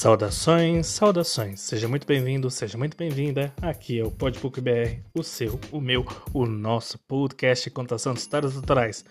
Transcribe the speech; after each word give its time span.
Saudações, 0.00 0.86
saudações. 0.86 1.60
Seja 1.60 1.86
muito 1.86 2.06
bem-vindo, 2.06 2.50
seja 2.50 2.78
muito 2.78 2.96
bem-vinda. 2.96 3.52
Aqui 3.60 4.00
é 4.00 4.02
o 4.02 4.10
Podbook 4.10 4.58
BR, 4.58 4.98
o 5.12 5.22
seu, 5.22 5.60
o 5.70 5.78
meu, 5.78 6.06
o 6.32 6.46
nosso 6.46 6.98
podcast 7.00 7.68
de 7.68 7.70
contação 7.70 8.14
de 8.14 8.20
histórias 8.20 8.56
autorais. 8.56 9.04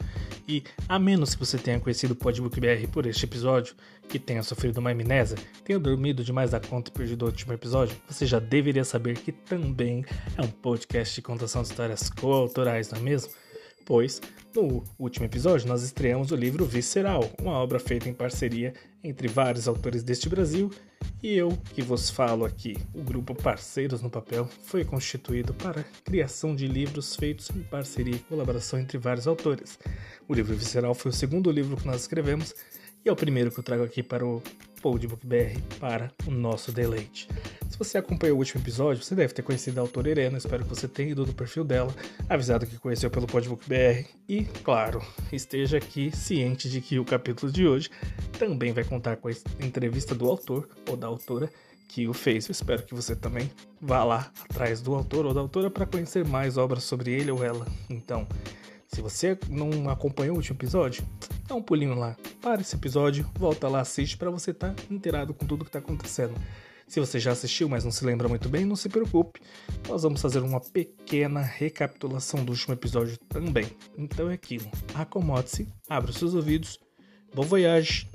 E 0.47 0.63
a 0.87 0.97
menos 0.97 1.35
que 1.35 1.45
você 1.45 1.59
tenha 1.59 1.79
conhecido 1.79 2.13
o 2.13 2.15
Podbook 2.15 2.59
BR 2.59 2.87
por 2.91 3.05
este 3.05 3.23
episódio, 3.25 3.75
que 4.07 4.17
tenha 4.17 4.41
sofrido 4.41 4.79
uma 4.79 4.89
amnésia, 4.89 5.37
tenha 5.63 5.77
dormido 5.77 6.23
demais 6.23 6.49
da 6.49 6.59
conta 6.59 6.89
e 6.89 6.93
perdido 6.97 7.21
o 7.21 7.25
último 7.27 7.53
episódio, 7.53 7.95
você 8.09 8.25
já 8.25 8.39
deveria 8.39 8.83
saber 8.83 9.19
que 9.19 9.31
também 9.31 10.03
é 10.35 10.41
um 10.41 10.49
podcast 10.49 11.13
de 11.13 11.21
contação 11.21 11.61
de 11.61 11.69
histórias 11.69 12.09
coautorais, 12.09 12.89
não 12.89 12.97
é 12.97 13.03
mesmo? 13.03 13.31
Pois, 13.89 14.21
no 14.55 14.83
último 14.99 15.25
episódio, 15.25 15.67
nós 15.67 15.81
estreamos 15.81 16.29
o 16.29 16.35
livro 16.35 16.63
Visceral, 16.63 17.27
uma 17.41 17.53
obra 17.53 17.79
feita 17.79 18.07
em 18.07 18.13
parceria 18.13 18.71
entre 19.03 19.27
vários 19.27 19.67
autores 19.67 20.03
deste 20.03 20.29
Brasil, 20.29 20.69
e 21.23 21.33
eu 21.33 21.57
que 21.73 21.81
vos 21.81 22.07
falo 22.07 22.45
aqui. 22.45 22.77
O 22.93 23.01
grupo 23.01 23.33
Parceiros 23.33 24.03
no 24.03 24.09
Papel 24.11 24.47
foi 24.61 24.85
constituído 24.85 25.55
para 25.55 25.83
criação 26.05 26.55
de 26.55 26.67
livros 26.67 27.15
feitos 27.15 27.49
em 27.49 27.63
parceria 27.63 28.13
e 28.13 28.19
colaboração 28.19 28.79
entre 28.79 28.99
vários 28.99 29.25
autores. 29.25 29.79
O 30.27 30.35
livro 30.35 30.55
Visceral 30.55 30.93
foi 30.93 31.09
o 31.09 31.15
segundo 31.15 31.49
livro 31.49 31.75
que 31.75 31.87
nós 31.87 32.01
escrevemos 32.01 32.53
e 33.03 33.09
é 33.09 33.11
o 33.11 33.15
primeiro 33.15 33.49
que 33.49 33.59
eu 33.59 33.63
trago 33.63 33.81
aqui 33.81 34.03
para 34.03 34.23
o 34.23 34.39
Podbook 34.83 35.25
BR 35.25 35.59
para 35.79 36.11
o 36.27 36.31
nosso 36.31 36.71
deleite. 36.71 37.27
Se 37.69 37.77
você 37.77 37.99
acompanhou 37.99 38.35
o 38.35 38.39
último 38.39 38.61
episódio, 38.61 39.03
você 39.03 39.13
deve 39.13 39.31
ter 39.31 39.43
conhecido 39.43 39.77
a 39.77 39.81
autora 39.81 40.09
Irena, 40.09 40.39
espero 40.39 40.63
que 40.63 40.69
você 40.69 40.87
tenha 40.87 41.11
ido 41.11 41.25
no 41.25 41.33
perfil 41.33 41.63
dela, 41.63 41.93
avisado 42.27 42.65
que 42.65 42.77
conheceu 42.77 43.11
pelo 43.11 43.27
Podbook 43.27 43.63
BR 43.69 44.05
e, 44.27 44.43
claro, 44.63 45.01
esteja 45.31 45.77
aqui 45.77 46.11
ciente 46.13 46.67
de 46.67 46.81
que 46.81 46.97
o 46.97 47.05
capítulo 47.05 47.51
de 47.51 47.67
hoje 47.67 47.91
também 48.39 48.73
vai 48.73 48.83
contar 48.83 49.17
com 49.17 49.27
a 49.27 49.31
entrevista 49.63 50.15
do 50.15 50.27
autor 50.27 50.67
ou 50.89 50.97
da 50.97 51.05
autora 51.05 51.49
que 51.87 52.07
o 52.07 52.13
fez. 52.13 52.47
Eu 52.47 52.53
espero 52.53 52.83
que 52.83 52.93
você 52.93 53.15
também 53.15 53.49
vá 53.79 54.03
lá 54.03 54.31
atrás 54.49 54.81
do 54.81 54.95
autor 54.95 55.27
ou 55.27 55.33
da 55.33 55.39
autora 55.39 55.69
para 55.69 55.85
conhecer 55.85 56.25
mais 56.25 56.57
obras 56.57 56.83
sobre 56.83 57.11
ele 57.11 57.29
ou 57.29 57.43
ela. 57.43 57.67
Então, 57.87 58.27
se 58.87 58.99
você 58.99 59.37
não 59.47 59.89
acompanhou 59.89 60.33
o 60.33 60.37
último 60.37 60.57
episódio, 60.57 61.03
dá 61.47 61.53
um 61.53 61.61
pulinho 61.61 61.93
lá, 61.93 62.17
para 62.41 62.61
esse 62.61 62.75
episódio, 62.75 63.29
volta 63.35 63.67
lá, 63.67 63.81
assiste 63.81 64.17
para 64.17 64.31
você 64.31 64.51
estar 64.51 64.73
tá 64.73 64.83
inteirado 64.89 65.35
com 65.35 65.45
tudo 65.45 65.63
que 65.63 65.69
está 65.69 65.79
acontecendo. 65.79 66.33
Se 66.89 66.99
você 66.99 67.19
já 67.19 67.31
assistiu, 67.31 67.69
mas 67.69 67.83
não 67.83 67.91
se 67.91 68.03
lembra 68.03 68.27
muito 68.27 68.49
bem, 68.49 68.65
não 68.65 68.75
se 68.75 68.89
preocupe. 68.89 69.39
Nós 69.87 70.01
vamos 70.01 70.19
fazer 70.19 70.39
uma 70.39 70.59
pequena 70.59 71.39
recapitulação 71.39 72.43
do 72.43 72.51
último 72.51 72.73
episódio 72.73 73.15
também. 73.29 73.67
Então 73.95 74.27
é 74.27 74.33
aquilo. 74.33 74.69
Acomode-se, 74.95 75.67
abra 75.87 76.09
os 76.09 76.17
seus 76.17 76.33
ouvidos. 76.33 76.79
Bom 77.31 77.43
voyage! 77.43 78.09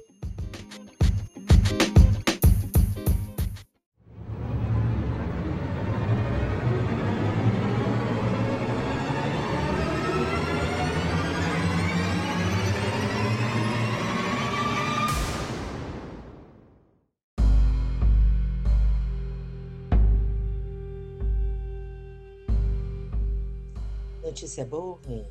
Notícia 24.34 24.66
boa 24.66 24.82
ou 24.82 25.00
ruim? 25.06 25.24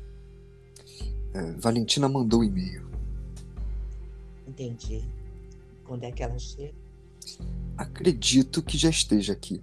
É, 1.34 1.52
Valentina 1.60 2.08
mandou 2.08 2.40
um 2.40 2.44
e-mail. 2.44 2.88
Entendi. 4.48 5.04
Quando 5.84 6.04
é 6.04 6.10
que 6.10 6.22
ela 6.22 6.38
chega? 6.38 6.74
Acredito 7.76 8.62
que 8.62 8.78
já 8.78 8.88
esteja 8.88 9.34
aqui. 9.34 9.62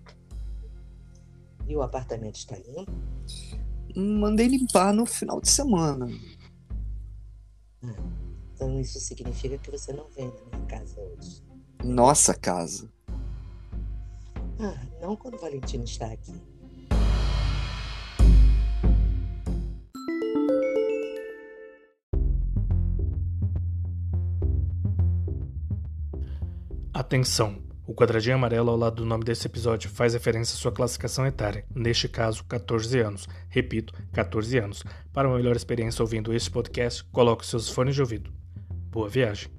E 1.67 1.75
o 1.75 1.81
apartamento 1.81 2.35
está 2.35 2.55
limpo? 2.55 2.91
Mandei 3.95 4.47
limpar 4.47 4.93
no 4.93 5.07
final 5.07 5.41
de 5.41 5.49
semana. 5.49 6.07
Ah, 7.81 7.95
então 8.53 8.79
isso 8.79 8.99
significa 8.99 9.57
que 9.57 9.71
você 9.71 9.91
não 9.91 10.07
vem 10.09 10.27
na 10.27 10.57
minha 10.59 10.67
casa 10.67 11.01
hoje. 11.01 11.41
Nossa 11.83 12.35
casa. 12.35 12.87
Ah, 14.59 14.85
não 15.01 15.15
quando 15.15 15.39
Valentina 15.39 15.83
está 15.83 16.11
aqui. 16.11 16.50
Atenção! 26.93 27.55
O 27.87 27.95
quadradinho 27.95 28.35
amarelo 28.35 28.69
ao 28.69 28.75
lado 28.75 28.97
do 28.97 29.05
nome 29.05 29.23
desse 29.23 29.47
episódio 29.47 29.89
faz 29.89 30.13
referência 30.13 30.55
à 30.55 30.57
sua 30.57 30.73
classificação 30.73 31.25
etária, 31.25 31.65
neste 31.73 32.09
caso, 32.09 32.43
14 32.43 32.99
anos. 32.99 33.29
Repito, 33.47 33.93
14 34.11 34.57
anos. 34.57 34.83
Para 35.13 35.29
uma 35.29 35.37
melhor 35.37 35.55
experiência 35.55 36.03
ouvindo 36.03 36.33
este 36.33 36.51
podcast, 36.51 37.01
coloque 37.05 37.45
seus 37.45 37.69
fones 37.69 37.95
de 37.95 38.01
ouvido. 38.01 38.29
Boa 38.89 39.07
viagem! 39.07 39.49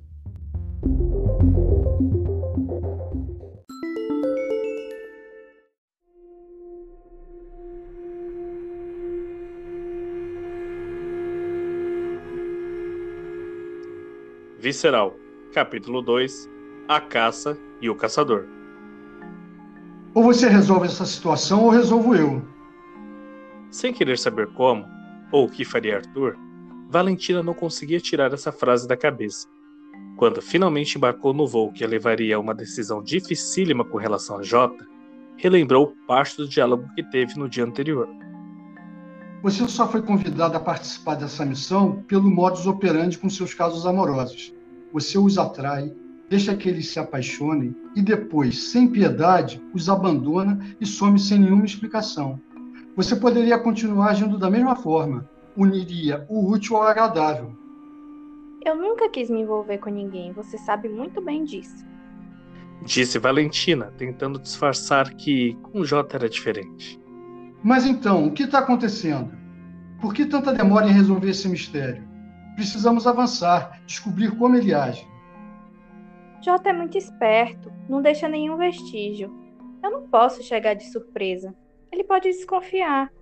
Visceral, 14.61 15.15
capítulo 15.55 16.03
2 16.03 16.52
A 16.89 17.01
Caça 17.01 17.57
e 17.81 17.89
o 17.89 17.95
Caçador. 17.95 18.45
Ou 20.15 20.25
você 20.25 20.49
resolve 20.49 20.87
essa 20.87 21.07
situação 21.07 21.65
ou 21.65 21.71
resolvo 21.71 22.15
eu. 22.15 22.43
Sem 23.71 23.93
querer 23.95 24.19
saber 24.19 24.49
como, 24.49 24.85
ou 25.31 25.47
o 25.47 25.49
que 25.49 25.65
faria 25.65 25.97
Arthur, 25.97 26.37
Valentina 26.91 27.43
não 27.43 27.55
conseguia 27.55 28.01
tirar 28.01 28.35
essa 28.35 28.51
frase 28.51 28.87
da 28.87 28.97
cabeça. 28.97 29.47
Quando 30.17 30.43
finalmente 30.43 30.99
embarcou 30.99 31.33
no 31.33 31.47
voo 31.47 31.73
que 31.73 31.85
a 31.85 31.89
levaria 31.89 32.37
a 32.37 32.41
uma 32.41 32.55
decisão 32.55 33.03
dificílima 33.03 33.85
com 33.85 33.97
relação 33.97 34.39
a 34.39 34.43
Jota, 34.43 34.87
relembrou 35.37 35.95
parte 36.07 36.37
do 36.37 36.49
diálogo 36.49 36.89
que 36.95 37.03
teve 37.03 37.39
no 37.39 37.49
dia 37.49 37.65
anterior. 37.65 38.09
Você 39.43 39.67
só 39.69 39.89
foi 39.89 40.03
convidado 40.03 40.57
a 40.57 40.61
participar 40.61 41.15
dessa 41.15 41.45
missão 41.45 42.03
pelo 42.07 42.31
modus 42.31 42.67
operandi 42.67 43.19
com 43.19 43.31
seus 43.31 43.55
casos 43.55 43.87
amorosos. 43.87 44.53
Você 44.93 45.17
os 45.17 45.39
atrai, 45.39 45.93
deixa 46.33 46.57
que 46.57 46.67
eles 46.67 46.89
se 46.89 46.99
apaixonem 46.99 47.77
e 47.95 48.01
depois, 48.01 48.71
sem 48.71 48.89
piedade, 48.89 49.63
os 49.75 49.91
abandona 49.91 50.59
e 50.81 50.87
some 50.87 51.19
sem 51.19 51.41
nenhuma 51.41 51.67
explicação. 51.67 52.41
Você 52.97 53.15
poderia 53.15 53.59
continuar 53.59 54.13
agindo 54.13 54.39
da 54.39 54.49
mesma 54.49 54.75
forma, 54.75 55.29
uniria 55.55 56.25
o 56.31 56.51
útil 56.51 56.77
ao 56.77 56.85
agradável. 56.85 57.55
Eu 58.65 58.75
nunca 58.75 59.11
quis 59.11 59.29
me 59.29 59.43
envolver 59.43 59.77
com 59.77 59.91
ninguém, 59.91 60.33
você 60.33 60.57
sabe 60.57 60.89
muito 60.89 61.21
bem 61.21 61.45
disso. 61.45 61.85
Disse 62.87 63.19
Valentina, 63.19 63.93
tentando 63.99 64.39
disfarçar 64.39 65.13
que 65.13 65.55
com 65.63 65.85
J 65.85 66.17
era 66.17 66.31
diferente. 66.31 66.99
Mas 67.63 67.85
então, 67.85 68.27
o 68.27 68.33
que 68.33 68.45
está 68.45 68.61
acontecendo? 68.61 69.31
Por 70.01 70.15
que 70.15 70.25
tanta 70.25 70.55
demora 70.55 70.89
em 70.89 70.93
resolver 70.93 71.29
esse 71.29 71.47
mistério? 71.47 72.09
Precisamos 72.57 73.07
avançar, 73.07 73.83
descobrir 73.87 74.31
como 74.31 74.57
ele 74.57 74.73
age. 74.73 75.12
Jota 76.45 76.71
é 76.71 76.73
muito 76.73 76.99
esperto, 76.99 77.73
não 77.89 78.03
deixa 78.03 78.29
nenhum 78.29 78.57
vestígio. 78.57 79.33
Eu 79.81 79.91
não 79.93 80.09
posso 80.09 80.43
chegar 80.43 80.75
de 80.75 80.91
surpresa. 80.91 81.55
Ele 81.93 82.03
pode 82.03 82.29
desconfiar. 82.29 83.13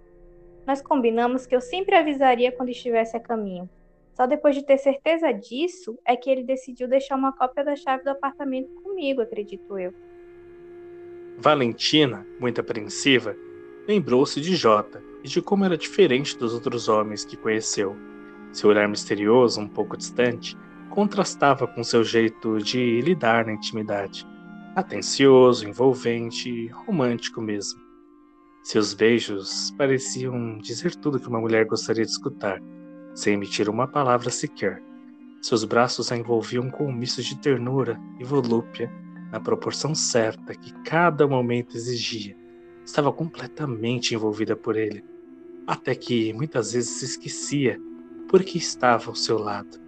Nós 0.67 0.81
combinamos 0.81 1.47
que 1.47 1.55
eu 1.55 1.61
sempre 1.61 1.95
avisaria 1.95 2.51
quando 2.51 2.71
estivesse 2.71 3.17
a 3.17 3.21
caminho. 3.21 3.69
Só 4.15 4.27
depois 4.27 4.55
de 4.55 4.65
ter 4.65 4.79
certeza 4.79 5.33
disso 5.33 5.99
é 6.05 6.17
que 6.17 6.31
ele 6.31 6.43
decidiu 6.43 6.89
deixar 6.89 7.17
uma 7.17 7.33
cópia 7.33 7.63
da 7.63 7.77
chave 7.77 8.05
do 8.05 8.11
apartamento 8.11 8.71
comigo, 8.83 9.21
acredito 9.21 9.79
eu. 9.79 9.93
Valentina, 11.37 12.27
muito 12.39 12.61
apreensiva, 12.61 13.37
lembrou-se 13.87 14.41
de 14.41 14.57
Jota 14.57 15.03
e 15.23 15.29
de 15.29 15.43
como 15.43 15.65
era 15.65 15.77
diferente 15.77 16.39
dos 16.39 16.55
outros 16.55 16.89
homens 16.89 17.25
que 17.25 17.37
conheceu. 17.37 17.95
Seu 18.53 18.71
olhar 18.71 18.89
misterioso, 18.89 19.61
um 19.61 19.69
pouco 19.69 19.97
distante, 19.97 20.57
contrastava 20.91 21.67
com 21.67 21.85
seu 21.85 22.03
jeito 22.03 22.59
de 22.59 23.01
lidar 23.01 23.47
na 23.47 23.53
intimidade. 23.53 24.27
Atencioso, 24.75 25.67
envolvente, 25.67 26.67
romântico 26.69 27.41
mesmo. 27.41 27.81
Seus 28.63 28.93
beijos 28.93 29.71
pareciam 29.79 30.59
dizer 30.59 30.95
tudo 30.97 31.19
que 31.19 31.29
uma 31.29 31.41
mulher 31.41 31.65
gostaria 31.65 32.05
de 32.05 32.11
escutar, 32.11 32.61
sem 33.15 33.35
emitir 33.35 33.69
uma 33.69 33.87
palavra 33.87 34.31
sequer. 34.31 34.83
Seus 35.41 35.65
braços 35.65 36.13
a 36.13 36.17
envolviam 36.17 36.71
com 36.71 36.87
um 36.87 36.93
misto 36.93 37.23
de 37.23 37.39
ternura 37.39 37.99
e 38.19 38.25
volúpia, 38.25 38.93
na 39.33 39.41
proporção 39.41 39.95
certa 39.95 40.55
que 40.55 40.73
cada 40.83 41.27
momento 41.27 41.77
exigia. 41.77 42.37
Estava 42.85 43.13
completamente 43.13 44.15
envolvida 44.15 44.57
por 44.57 44.77
ele, 44.77 45.05
até 45.67 45.95
que 45.95 46.33
muitas 46.33 46.73
vezes 46.73 46.99
se 46.99 47.05
esquecia 47.05 47.81
porque 48.29 48.59
estava 48.59 49.09
ao 49.09 49.15
seu 49.15 49.39
lado. 49.39 49.80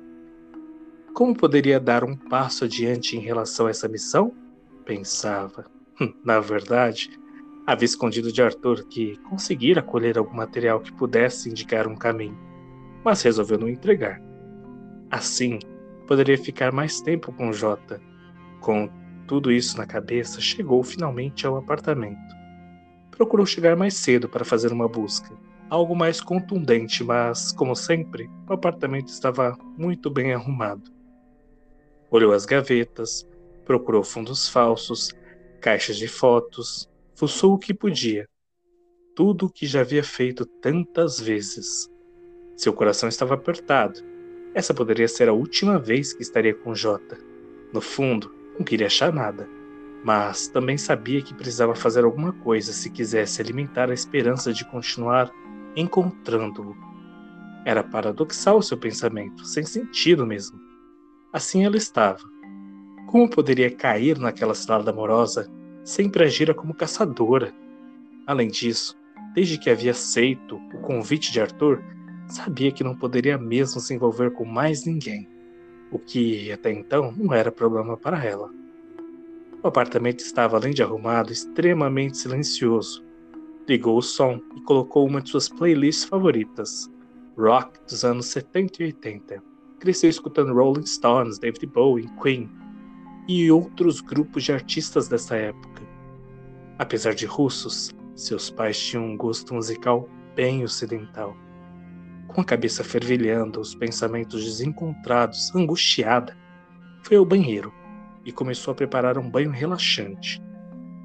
Como 1.14 1.36
poderia 1.36 1.78
dar 1.78 2.04
um 2.04 2.16
passo 2.16 2.64
adiante 2.64 3.16
em 3.16 3.20
relação 3.20 3.66
a 3.66 3.70
essa 3.70 3.86
missão? 3.86 4.32
Pensava. 4.86 5.66
Na 6.24 6.40
verdade, 6.40 7.10
havia 7.66 7.84
escondido 7.84 8.32
de 8.32 8.42
Arthur 8.42 8.86
que 8.88 9.18
conseguira 9.28 9.82
colher 9.82 10.16
algum 10.16 10.34
material 10.34 10.80
que 10.80 10.92
pudesse 10.92 11.50
indicar 11.50 11.86
um 11.86 11.94
caminho, 11.94 12.38
mas 13.04 13.20
resolveu 13.20 13.58
não 13.58 13.68
entregar. 13.68 14.22
Assim, 15.10 15.58
poderia 16.08 16.38
ficar 16.38 16.72
mais 16.72 17.02
tempo 17.02 17.30
com 17.30 17.52
Jota. 17.52 18.00
Com 18.60 18.88
tudo 19.28 19.52
isso 19.52 19.76
na 19.76 19.86
cabeça, 19.86 20.40
chegou 20.40 20.82
finalmente 20.82 21.46
ao 21.46 21.56
apartamento. 21.56 22.34
Procurou 23.10 23.44
chegar 23.44 23.76
mais 23.76 23.94
cedo 23.94 24.30
para 24.30 24.46
fazer 24.46 24.72
uma 24.72 24.88
busca, 24.88 25.36
algo 25.68 25.94
mais 25.94 26.22
contundente, 26.22 27.04
mas, 27.04 27.52
como 27.52 27.76
sempre, 27.76 28.30
o 28.48 28.54
apartamento 28.54 29.08
estava 29.08 29.56
muito 29.76 30.10
bem 30.10 30.32
arrumado. 30.32 30.91
Olhou 32.12 32.34
as 32.34 32.44
gavetas, 32.44 33.26
procurou 33.64 34.04
fundos 34.04 34.46
falsos, 34.46 35.14
caixas 35.62 35.96
de 35.96 36.06
fotos, 36.06 36.86
fuçou 37.14 37.54
o 37.54 37.58
que 37.58 37.72
podia. 37.72 38.28
Tudo 39.16 39.46
o 39.46 39.50
que 39.50 39.66
já 39.66 39.80
havia 39.80 40.04
feito 40.04 40.44
tantas 40.44 41.18
vezes. 41.18 41.88
Seu 42.54 42.74
coração 42.74 43.08
estava 43.08 43.32
apertado. 43.32 43.98
Essa 44.54 44.74
poderia 44.74 45.08
ser 45.08 45.30
a 45.30 45.32
última 45.32 45.78
vez 45.78 46.12
que 46.12 46.20
estaria 46.20 46.54
com 46.54 46.74
Jota. 46.74 47.16
No 47.72 47.80
fundo, 47.80 48.30
não 48.58 48.62
queria 48.62 48.88
achar 48.88 49.10
nada, 49.10 49.48
mas 50.04 50.48
também 50.48 50.76
sabia 50.76 51.22
que 51.22 51.32
precisava 51.32 51.74
fazer 51.74 52.04
alguma 52.04 52.34
coisa 52.34 52.74
se 52.74 52.90
quisesse 52.90 53.40
alimentar 53.40 53.88
a 53.88 53.94
esperança 53.94 54.52
de 54.52 54.66
continuar 54.66 55.32
encontrando-o. 55.74 56.76
Era 57.64 57.82
paradoxal 57.82 58.60
seu 58.60 58.76
pensamento, 58.76 59.46
sem 59.46 59.64
sentido 59.64 60.26
mesmo. 60.26 60.60
Assim 61.32 61.64
ela 61.64 61.76
estava. 61.76 62.20
Como 63.06 63.28
poderia 63.28 63.70
cair 63.70 64.18
naquela 64.18 64.54
cilada 64.54 64.90
amorosa 64.90 65.50
sempre 65.82 66.24
agira 66.24 66.54
como 66.54 66.74
caçadora. 66.74 67.54
Além 68.26 68.48
disso, 68.48 68.96
desde 69.34 69.58
que 69.58 69.70
havia 69.70 69.92
aceito 69.92 70.56
o 70.74 70.78
convite 70.80 71.32
de 71.32 71.40
Arthur, 71.40 71.82
sabia 72.28 72.70
que 72.70 72.84
não 72.84 72.96
poderia 72.96 73.38
mesmo 73.38 73.80
se 73.80 73.94
envolver 73.94 74.32
com 74.32 74.44
mais 74.44 74.84
ninguém, 74.84 75.28
o 75.90 75.98
que 75.98 76.52
até 76.52 76.70
então 76.70 77.12
não 77.16 77.34
era 77.34 77.50
problema 77.50 77.96
para 77.96 78.24
ela. 78.24 78.50
O 79.62 79.68
apartamento 79.68 80.20
estava, 80.20 80.56
além 80.56 80.72
de 80.72 80.82
arrumado, 80.82 81.32
extremamente 81.32 82.18
silencioso. 82.18 83.04
Ligou 83.68 83.96
o 83.96 84.02
som 84.02 84.40
e 84.56 84.60
colocou 84.62 85.06
uma 85.06 85.22
de 85.22 85.30
suas 85.30 85.48
playlists 85.48 86.04
favoritas, 86.04 86.90
rock 87.38 87.78
dos 87.86 88.04
anos 88.04 88.26
70 88.26 88.82
e 88.82 88.86
80. 88.86 89.51
Cresceu 89.82 90.08
escutando 90.08 90.54
Rolling 90.54 90.86
Stones, 90.86 91.40
David 91.40 91.66
Bowie, 91.66 92.08
Queen 92.22 92.48
e 93.26 93.50
outros 93.50 94.00
grupos 94.00 94.44
de 94.44 94.52
artistas 94.52 95.08
dessa 95.08 95.34
época. 95.34 95.82
Apesar 96.78 97.16
de 97.16 97.26
russos, 97.26 97.90
seus 98.14 98.48
pais 98.48 98.78
tinham 98.78 99.04
um 99.04 99.16
gosto 99.16 99.52
musical 99.52 100.08
bem 100.36 100.62
ocidental. 100.62 101.36
Com 102.28 102.42
a 102.42 102.44
cabeça 102.44 102.84
fervilhando, 102.84 103.58
os 103.58 103.74
pensamentos 103.74 104.44
desencontrados, 104.44 105.52
angustiada, 105.52 106.38
foi 107.02 107.16
ao 107.16 107.24
banheiro 107.24 107.74
e 108.24 108.30
começou 108.30 108.70
a 108.70 108.76
preparar 108.76 109.18
um 109.18 109.28
banho 109.28 109.50
relaxante. 109.50 110.40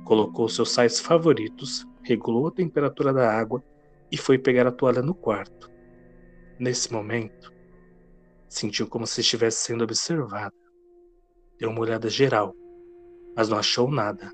Colocou 0.06 0.48
seus 0.48 0.70
sais 0.70 1.00
favoritos, 1.00 1.84
regulou 2.04 2.46
a 2.46 2.52
temperatura 2.52 3.12
da 3.12 3.28
água 3.28 3.64
e 4.12 4.18
foi 4.18 4.38
pegar 4.38 4.68
a 4.68 4.72
toalha 4.72 5.02
no 5.02 5.16
quarto. 5.16 5.68
Nesse 6.60 6.94
momento, 6.94 7.57
sentiu 8.48 8.88
como 8.88 9.06
se 9.06 9.22
estivesse 9.22 9.64
sendo 9.64 9.84
observada. 9.84 10.56
Deu 11.60 11.70
uma 11.70 11.82
olhada 11.82 12.10
geral, 12.10 12.56
mas 13.36 13.50
não 13.50 13.58
achou 13.58 13.90
nada. 13.92 14.32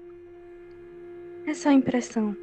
É 1.45 1.53
só 1.53 1.71
impressão. 1.71 2.35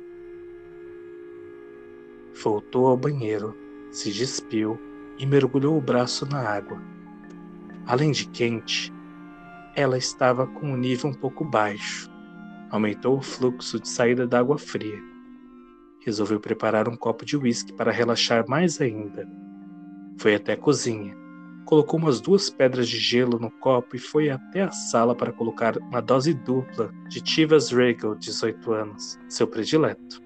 Voltou 2.43 2.87
ao 2.87 2.97
banheiro, 2.97 3.57
se 3.91 4.13
despiu 4.13 4.79
e 5.19 5.27
mergulhou 5.27 5.77
o 5.77 5.81
braço 5.81 6.27
na 6.27 6.41
água. 6.41 6.81
Além 7.87 8.11
de 8.13 8.27
quente, 8.29 8.93
ela 9.75 9.99
estava 9.99 10.47
com 10.47 10.73
um 10.73 10.77
nível 10.77 11.11
um 11.11 11.15
pouco 11.15 11.45
baixo. 11.45 12.11
Aumentou 12.71 13.19
o 13.19 13.23
fluxo 13.23 13.81
de 13.81 13.89
saída 13.89 14.27
da 14.27 14.39
água 14.39 14.59
fria. 14.59 14.99
Resolveu 16.05 16.41
preparar 16.41 16.89
um 16.89 16.97
copo 16.97 17.25
de 17.25 17.37
uísque 17.37 17.73
para 17.73 17.91
relaxar 17.91 18.49
mais 18.49 18.81
ainda. 18.81 19.29
Foi 20.19 20.35
até 20.35 20.53
a 20.53 20.57
cozinha 20.57 21.20
colocou 21.65 21.99
umas 21.99 22.21
duas 22.21 22.51
pedras 22.51 22.89
de 22.89 22.99
gelo 22.99 23.39
no 23.39 23.51
copo 23.51 23.97
e 23.97 23.99
foi 23.99 24.31
até 24.31 24.63
a 24.63 24.71
sala 24.71 25.15
para 25.15 25.33
colocar 25.33 25.77
uma 25.79 26.01
dose 26.01 26.35
dupla 26.35 26.93
de 27.09 27.23
Chivas 27.25 27.71
Regal, 27.71 28.15
18 28.15 28.73
anos, 28.73 29.19
seu 29.29 29.47
predileto. 29.47 30.21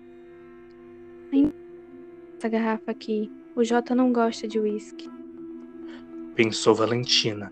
Essa 2.45 2.51
garrafa 2.51 2.91
aqui, 2.91 3.33
o 3.57 3.65
Jota 3.65 3.95
não 3.95 4.13
gosta 4.13 4.47
de 4.47 4.61
uísque. 4.61 5.09
Pensou 6.35 6.75
Valentina. 6.75 7.51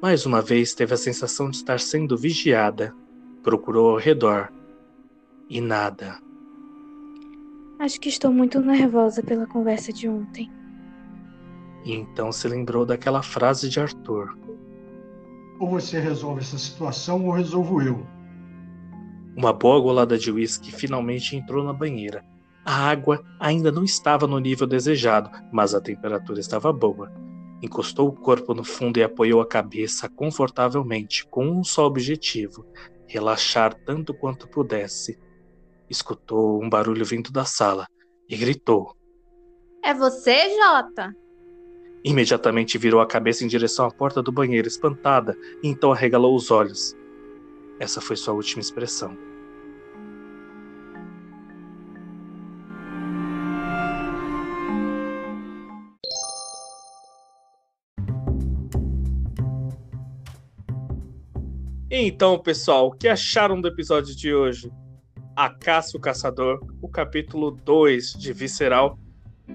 Mais 0.00 0.24
uma 0.24 0.40
vez 0.40 0.72
teve 0.72 0.94
a 0.94 0.96
sensação 0.96 1.50
de 1.50 1.56
estar 1.56 1.78
sendo 1.78 2.16
vigiada. 2.16 2.96
Procurou 3.42 3.90
ao 3.90 3.98
redor. 3.98 4.50
E 5.50 5.60
nada. 5.60 6.18
Acho 7.78 8.00
que 8.00 8.08
estou 8.08 8.32
muito 8.32 8.58
nervosa 8.58 9.22
pela 9.22 9.46
conversa 9.46 9.92
de 9.92 10.08
ontem. 10.08 10.50
E 11.84 11.94
então 11.94 12.32
se 12.32 12.48
lembrou 12.48 12.84
daquela 12.84 13.22
frase 13.22 13.68
de 13.68 13.80
Arthur. 13.80 14.36
Ou 15.58 15.70
você 15.70 15.98
resolve 15.98 16.40
essa 16.40 16.58
situação 16.58 17.24
ou 17.24 17.32
resolvo 17.32 17.80
eu. 17.80 18.06
Uma 19.36 19.52
boa 19.52 19.80
golada 19.80 20.18
de 20.18 20.30
uísque 20.30 20.72
finalmente 20.72 21.36
entrou 21.36 21.62
na 21.62 21.72
banheira. 21.72 22.24
A 22.64 22.88
água 22.88 23.22
ainda 23.38 23.70
não 23.70 23.84
estava 23.84 24.26
no 24.26 24.38
nível 24.38 24.66
desejado, 24.66 25.30
mas 25.52 25.74
a 25.74 25.80
temperatura 25.80 26.40
estava 26.40 26.72
boa. 26.72 27.12
Encostou 27.62 28.08
o 28.08 28.12
corpo 28.12 28.54
no 28.54 28.64
fundo 28.64 28.98
e 28.98 29.02
apoiou 29.02 29.40
a 29.40 29.46
cabeça 29.46 30.08
confortavelmente, 30.08 31.26
com 31.26 31.46
um 31.46 31.62
só 31.62 31.86
objetivo: 31.86 32.66
relaxar 33.06 33.74
tanto 33.84 34.12
quanto 34.12 34.48
pudesse. 34.48 35.18
Escutou 35.88 36.62
um 36.62 36.68
barulho 36.68 37.04
vindo 37.04 37.30
da 37.30 37.44
sala 37.44 37.86
e 38.28 38.36
gritou: 38.36 38.96
É 39.82 39.94
você, 39.94 40.56
Jota? 40.56 41.14
Imediatamente 42.06 42.78
virou 42.78 43.00
a 43.00 43.06
cabeça 43.06 43.42
em 43.42 43.48
direção 43.48 43.84
à 43.84 43.90
porta 43.90 44.22
do 44.22 44.30
banheiro, 44.30 44.68
espantada, 44.68 45.36
e 45.60 45.66
então 45.66 45.90
arregalou 45.90 46.36
os 46.36 46.52
olhos. 46.52 46.94
Essa 47.80 48.00
foi 48.00 48.14
sua 48.14 48.32
última 48.32 48.60
expressão. 48.60 49.18
Então, 61.90 62.38
pessoal, 62.38 62.86
o 62.86 62.92
que 62.92 63.08
acharam 63.08 63.60
do 63.60 63.66
episódio 63.66 64.14
de 64.14 64.32
hoje? 64.32 64.70
A 65.34 65.50
Caça 65.50 65.96
o 65.96 66.00
Caçador, 66.00 66.60
o 66.80 66.88
capítulo 66.88 67.50
2 67.50 68.12
de 68.12 68.32
Visceral, 68.32 68.96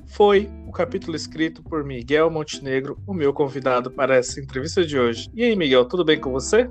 foi 0.05 0.49
o 0.67 0.71
capítulo 0.71 1.15
escrito 1.15 1.61
por 1.63 1.83
Miguel 1.83 2.29
Montenegro, 2.29 2.97
o 3.05 3.13
meu 3.13 3.33
convidado 3.33 3.91
para 3.91 4.15
essa 4.15 4.39
entrevista 4.39 4.85
de 4.85 4.97
hoje. 4.97 5.29
E 5.33 5.43
aí, 5.43 5.55
Miguel, 5.55 5.85
tudo 5.85 6.05
bem 6.05 6.19
com 6.19 6.31
você? 6.31 6.69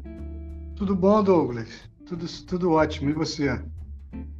Tudo 0.76 0.94
bom, 0.94 1.22
Douglas? 1.22 1.68
Tudo, 2.06 2.26
tudo 2.46 2.72
ótimo. 2.72 3.10
E 3.10 3.12
você? 3.12 3.60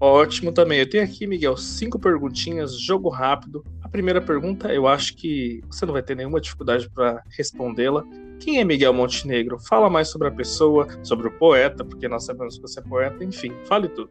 Ótimo 0.00 0.52
também. 0.52 0.78
Eu 0.78 0.88
tenho 0.88 1.04
aqui, 1.04 1.26
Miguel, 1.26 1.56
cinco 1.56 1.98
perguntinhas, 1.98 2.78
jogo 2.78 3.08
rápido. 3.08 3.64
A 3.82 3.88
primeira 3.88 4.20
pergunta, 4.20 4.72
eu 4.72 4.88
acho 4.88 5.14
que 5.16 5.60
você 5.70 5.84
não 5.84 5.92
vai 5.92 6.02
ter 6.02 6.16
nenhuma 6.16 6.40
dificuldade 6.40 6.88
para 6.90 7.22
respondê-la. 7.36 8.04
Quem 8.38 8.58
é 8.58 8.64
Miguel 8.64 8.94
Montenegro? 8.94 9.58
Fala 9.58 9.90
mais 9.90 10.08
sobre 10.08 10.28
a 10.28 10.30
pessoa, 10.30 10.88
sobre 11.02 11.28
o 11.28 11.32
poeta, 11.32 11.84
porque 11.84 12.08
nós 12.08 12.24
sabemos 12.24 12.56
que 12.56 12.62
você 12.62 12.80
é 12.80 12.82
poeta, 12.82 13.22
enfim, 13.22 13.52
fale 13.66 13.88
tudo. 13.88 14.10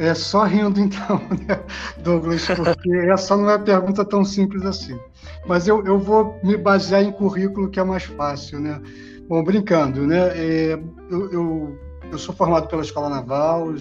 É 0.00 0.14
só 0.14 0.44
rindo 0.44 0.80
então, 0.80 1.18
né, 1.46 1.62
Douglas, 2.02 2.46
porque 2.46 2.90
essa 2.90 3.36
não 3.36 3.50
é 3.50 3.58
pergunta 3.58 4.02
tão 4.02 4.24
simples 4.24 4.64
assim. 4.64 4.98
Mas 5.46 5.68
eu, 5.68 5.84
eu 5.84 5.98
vou 5.98 6.40
me 6.42 6.56
basear 6.56 7.02
em 7.02 7.12
currículo 7.12 7.68
que 7.68 7.78
é 7.78 7.84
mais 7.84 8.04
fácil, 8.04 8.60
né? 8.60 8.80
Bom, 9.28 9.44
brincando, 9.44 10.06
né? 10.06 10.28
É, 10.34 10.80
eu, 11.10 11.30
eu, 11.30 11.78
eu, 12.10 12.18
sou 12.18 12.34
formado 12.34 12.66
pela 12.66 12.80
Escola 12.80 13.10
Naval, 13.10 13.74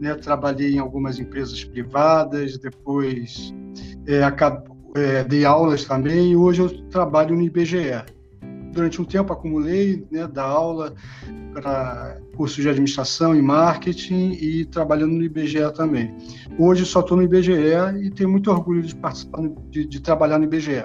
né? 0.00 0.16
trabalhei 0.16 0.74
em 0.74 0.78
algumas 0.80 1.20
empresas 1.20 1.62
privadas, 1.62 2.58
depois 2.58 3.54
é, 4.04 4.24
acabo, 4.24 4.76
é, 4.96 5.22
dei 5.22 5.44
aulas 5.44 5.84
também 5.84 6.32
e 6.32 6.36
hoje 6.36 6.62
eu 6.62 6.88
trabalho 6.88 7.36
no 7.36 7.42
IBGE. 7.42 8.15
Durante 8.76 9.00
um 9.00 9.06
tempo 9.06 9.32
acumulei 9.32 10.06
né, 10.10 10.26
da 10.26 10.42
aula 10.42 10.94
para 11.54 12.18
curso 12.36 12.60
de 12.60 12.68
administração 12.68 13.34
e 13.34 13.40
marketing 13.40 14.32
e 14.32 14.66
trabalhando 14.66 15.12
no 15.12 15.22
IBGE 15.22 15.72
também. 15.74 16.14
Hoje 16.58 16.84
só 16.84 17.00
estou 17.00 17.16
no 17.16 17.22
IBGE 17.22 17.52
e 18.02 18.10
tenho 18.10 18.28
muito 18.28 18.50
orgulho 18.50 18.82
de 18.82 18.94
participar, 18.94 19.40
de, 19.70 19.86
de 19.86 19.98
trabalhar 19.98 20.38
no 20.38 20.44
IBGE. 20.44 20.84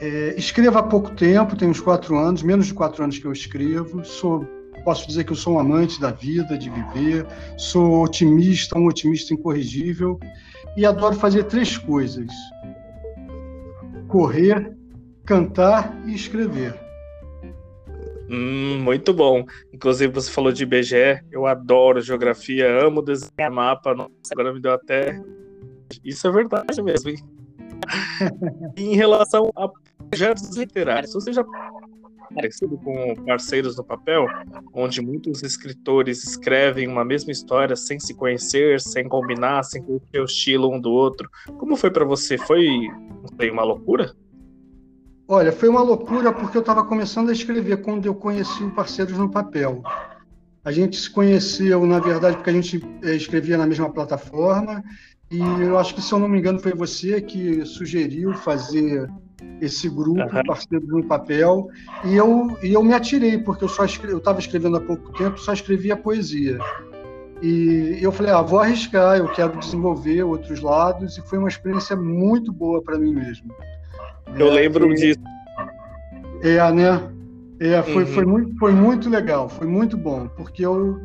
É, 0.00 0.34
escrevo 0.36 0.76
há 0.76 0.82
pouco 0.82 1.12
tempo, 1.12 1.54
tenho 1.54 1.70
uns 1.70 1.80
quatro 1.80 2.18
anos, 2.18 2.42
menos 2.42 2.66
de 2.66 2.74
quatro 2.74 3.04
anos 3.04 3.18
que 3.18 3.24
eu 3.24 3.32
escrevo, 3.32 4.04
sou 4.04 4.44
posso 4.84 5.06
dizer 5.06 5.22
que 5.22 5.30
eu 5.30 5.36
sou 5.36 5.54
um 5.54 5.58
amante 5.60 6.00
da 6.00 6.10
vida, 6.10 6.58
de 6.58 6.68
viver, 6.68 7.24
sou 7.56 8.02
otimista, 8.02 8.76
um 8.76 8.86
otimista 8.86 9.32
incorrigível 9.32 10.18
e 10.76 10.84
adoro 10.84 11.14
fazer 11.14 11.44
três 11.44 11.78
coisas: 11.78 12.26
correr, 14.08 14.76
cantar 15.24 15.96
e 16.06 16.14
escrever. 16.14 16.78
Hum, 18.28 18.78
muito 18.80 19.12
bom. 19.12 19.44
Inclusive, 19.72 20.12
você 20.12 20.30
falou 20.30 20.52
de 20.52 20.62
IBGE, 20.62 21.22
eu 21.30 21.46
adoro 21.46 22.00
geografia, 22.00 22.66
amo 22.68 23.02
desenhar 23.02 23.50
mapa. 23.50 23.94
Nossa, 23.94 24.10
agora 24.32 24.52
me 24.52 24.60
deu 24.60 24.72
até. 24.72 25.20
Isso 26.04 26.26
é 26.26 26.30
verdade 26.30 26.82
mesmo. 26.82 27.10
Hein? 27.10 27.16
em 28.76 28.96
relação 28.96 29.50
a 29.54 29.68
projetos 30.08 30.56
literários, 30.56 31.12
você 31.12 31.32
já 31.32 31.44
parecido 32.34 32.76
com 32.78 33.14
Parceiros 33.26 33.76
no 33.76 33.84
Papel, 33.84 34.26
onde 34.72 35.00
muitos 35.00 35.42
escritores 35.42 36.24
escrevem 36.24 36.88
uma 36.88 37.04
mesma 37.04 37.30
história 37.30 37.76
sem 37.76 38.00
se 38.00 38.14
conhecer, 38.14 38.80
sem 38.80 39.08
combinar, 39.08 39.62
sem 39.62 39.82
conhecer 39.82 40.20
o 40.20 40.24
estilo 40.24 40.72
um 40.72 40.80
do 40.80 40.90
outro. 40.90 41.30
Como 41.58 41.76
foi 41.76 41.90
para 41.90 42.04
você? 42.04 42.36
Foi, 42.36 42.66
foi 43.36 43.50
uma 43.50 43.62
loucura? 43.62 44.14
Olha, 45.26 45.52
foi 45.52 45.68
uma 45.68 45.82
loucura 45.82 46.32
porque 46.32 46.56
eu 46.56 46.60
estava 46.60 46.84
começando 46.84 47.30
a 47.30 47.32
escrever 47.32 47.78
quando 47.78 48.06
eu 48.06 48.14
conheci 48.14 48.62
o 48.62 48.70
Parceiros 48.70 49.16
no 49.16 49.30
Papel. 49.30 49.82
A 50.62 50.70
gente 50.70 50.96
se 50.96 51.10
conheceu, 51.10 51.86
na 51.86 51.98
verdade, 51.98 52.36
porque 52.36 52.50
a 52.50 52.52
gente 52.52 52.82
eh, 53.02 53.14
escrevia 53.14 53.56
na 53.56 53.66
mesma 53.66 53.90
plataforma 53.90 54.82
e 55.30 55.40
eu 55.40 55.78
acho 55.78 55.94
que, 55.94 56.02
se 56.02 56.12
eu 56.12 56.18
não 56.18 56.28
me 56.28 56.38
engano, 56.38 56.60
foi 56.60 56.72
você 56.72 57.20
que 57.20 57.64
sugeriu 57.64 58.34
fazer 58.34 59.10
esse 59.60 59.88
grupo, 59.88 60.20
uhum. 60.20 60.42
Parceiros 60.46 60.88
no 60.88 61.04
Papel, 61.04 61.68
e 62.04 62.14
eu, 62.14 62.56
e 62.62 62.72
eu 62.72 62.82
me 62.82 62.92
atirei, 62.92 63.38
porque 63.38 63.64
eu 63.64 63.68
só 63.68 63.84
eu 64.04 64.18
estava 64.18 64.38
escrevendo 64.38 64.76
há 64.76 64.80
pouco 64.80 65.12
tempo, 65.12 65.38
só 65.38 65.52
escrevia 65.52 65.96
poesia. 65.96 66.58
E 67.42 67.98
eu 68.00 68.12
falei, 68.12 68.32
ah, 68.32 68.42
vou 68.42 68.60
arriscar, 68.60 69.16
eu 69.16 69.28
quero 69.28 69.58
desenvolver 69.58 70.22
outros 70.22 70.60
lados, 70.60 71.18
e 71.18 71.22
foi 71.22 71.38
uma 71.38 71.48
experiência 71.48 71.96
muito 71.96 72.52
boa 72.52 72.82
para 72.82 72.98
mim 72.98 73.12
mesmo. 73.12 73.52
Eu 74.38 74.50
lembro 74.50 74.90
e, 74.92 74.94
disso. 74.94 75.20
É, 76.42 76.72
né? 76.72 77.14
É, 77.60 77.82
foi, 77.82 78.04
uhum. 78.04 78.12
foi, 78.12 78.24
muito, 78.24 78.58
foi 78.58 78.72
muito 78.72 79.08
legal, 79.08 79.48
foi 79.48 79.66
muito 79.66 79.96
bom, 79.96 80.28
porque 80.28 80.64
eu. 80.64 81.00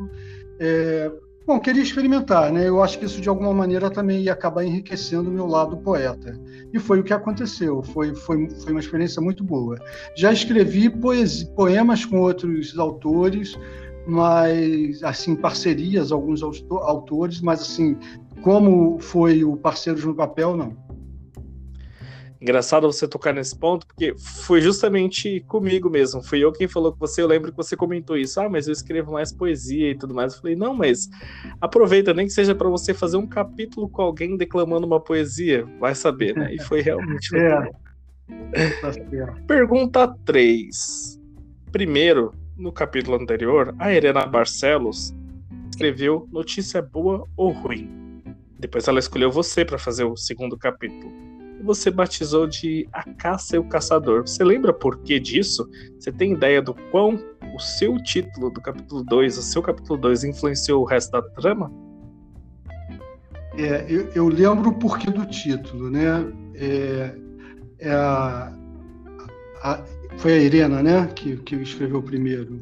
É, 0.58 1.10
bom, 1.46 1.58
queria 1.60 1.82
experimentar, 1.82 2.52
né? 2.52 2.68
Eu 2.68 2.82
acho 2.82 2.98
que 2.98 3.06
isso 3.06 3.20
de 3.20 3.28
alguma 3.28 3.54
maneira 3.54 3.88
também 3.88 4.22
ia 4.22 4.32
acabar 4.32 4.64
enriquecendo 4.64 5.30
o 5.30 5.32
meu 5.32 5.46
lado 5.46 5.76
poeta. 5.78 6.38
E 6.72 6.78
foi 6.78 7.00
o 7.00 7.04
que 7.04 7.12
aconteceu, 7.12 7.82
foi, 7.82 8.14
foi, 8.14 8.50
foi 8.50 8.72
uma 8.72 8.80
experiência 8.80 9.22
muito 9.22 9.44
boa. 9.44 9.78
Já 10.16 10.32
escrevi 10.32 10.90
poesia, 10.90 11.48
poemas 11.54 12.04
com 12.04 12.20
outros 12.20 12.78
autores, 12.78 13.56
mas, 14.06 15.02
assim, 15.04 15.36
parcerias, 15.36 16.10
alguns 16.10 16.42
autores, 16.42 17.40
mas, 17.40 17.60
assim, 17.60 17.96
como 18.42 18.98
foi 18.98 19.44
o 19.44 19.56
Parceiros 19.56 20.04
no 20.04 20.14
Papel, 20.14 20.56
não. 20.56 20.76
Engraçado 22.40 22.90
você 22.90 23.06
tocar 23.06 23.34
nesse 23.34 23.54
ponto, 23.54 23.86
porque 23.86 24.14
foi 24.16 24.62
justamente 24.62 25.40
comigo 25.46 25.90
mesmo. 25.90 26.22
Fui 26.22 26.42
eu 26.42 26.50
quem 26.50 26.66
falou 26.66 26.90
com 26.90 26.98
você. 26.98 27.20
Eu 27.20 27.26
lembro 27.26 27.50
que 27.50 27.56
você 27.56 27.76
comentou 27.76 28.16
isso. 28.16 28.40
Ah, 28.40 28.48
mas 28.48 28.66
eu 28.66 28.72
escrevo 28.72 29.12
mais 29.12 29.30
poesia 29.30 29.90
e 29.90 29.94
tudo 29.94 30.14
mais. 30.14 30.32
Eu 30.32 30.40
falei, 30.40 30.56
não, 30.56 30.72
mas 30.72 31.10
aproveita, 31.60 32.14
nem 32.14 32.26
que 32.26 32.32
seja 32.32 32.54
para 32.54 32.70
você 32.70 32.94
fazer 32.94 33.18
um 33.18 33.26
capítulo 33.26 33.90
com 33.90 34.00
alguém 34.00 34.38
declamando 34.38 34.86
uma 34.86 34.98
poesia. 34.98 35.66
Vai 35.78 35.94
saber, 35.94 36.34
né? 36.34 36.54
E 36.54 36.62
foi 36.62 36.80
realmente. 36.80 37.28
é. 37.36 37.70
Pergunta 39.46 40.08
3. 40.24 41.20
Primeiro, 41.70 42.32
no 42.56 42.72
capítulo 42.72 43.20
anterior, 43.20 43.74
a 43.78 43.92
Helena 43.92 44.24
Barcelos 44.24 45.14
escreveu 45.70 46.26
notícia 46.32 46.80
boa 46.80 47.26
ou 47.36 47.50
ruim. 47.50 48.22
Depois 48.58 48.88
ela 48.88 48.98
escolheu 48.98 49.30
você 49.30 49.62
para 49.62 49.78
fazer 49.78 50.04
o 50.04 50.16
segundo 50.16 50.56
capítulo 50.56 51.29
e 51.60 51.62
você 51.62 51.90
batizou 51.90 52.46
de 52.46 52.88
A 52.92 53.04
Caça 53.14 53.56
e 53.56 53.58
o 53.58 53.64
Caçador. 53.64 54.22
Você 54.22 54.42
lembra 54.42 54.72
por 54.72 54.98
que 55.02 55.20
disso? 55.20 55.68
Você 55.98 56.10
tem 56.10 56.32
ideia 56.32 56.62
do 56.62 56.74
quão 56.90 57.22
o 57.54 57.58
seu 57.58 58.02
título 58.02 58.50
do 58.50 58.60
capítulo 58.60 59.04
2, 59.04 59.36
o 59.36 59.42
seu 59.42 59.62
capítulo 59.62 60.00
2, 60.00 60.24
influenciou 60.24 60.82
o 60.82 60.86
resto 60.86 61.12
da 61.12 61.22
trama? 61.22 61.70
É, 63.58 63.84
eu, 63.88 64.08
eu 64.14 64.28
lembro 64.28 64.70
o 64.70 64.74
porquê 64.74 65.10
do 65.10 65.26
título, 65.26 65.90
né? 65.90 66.32
É, 66.54 67.14
é 67.80 67.92
a, 67.92 68.52
a, 69.62 69.84
foi 70.16 70.32
a 70.32 70.38
Irena, 70.38 70.82
né, 70.82 71.06
que, 71.14 71.36
que 71.36 71.56
escreveu 71.56 72.02
primeiro. 72.02 72.60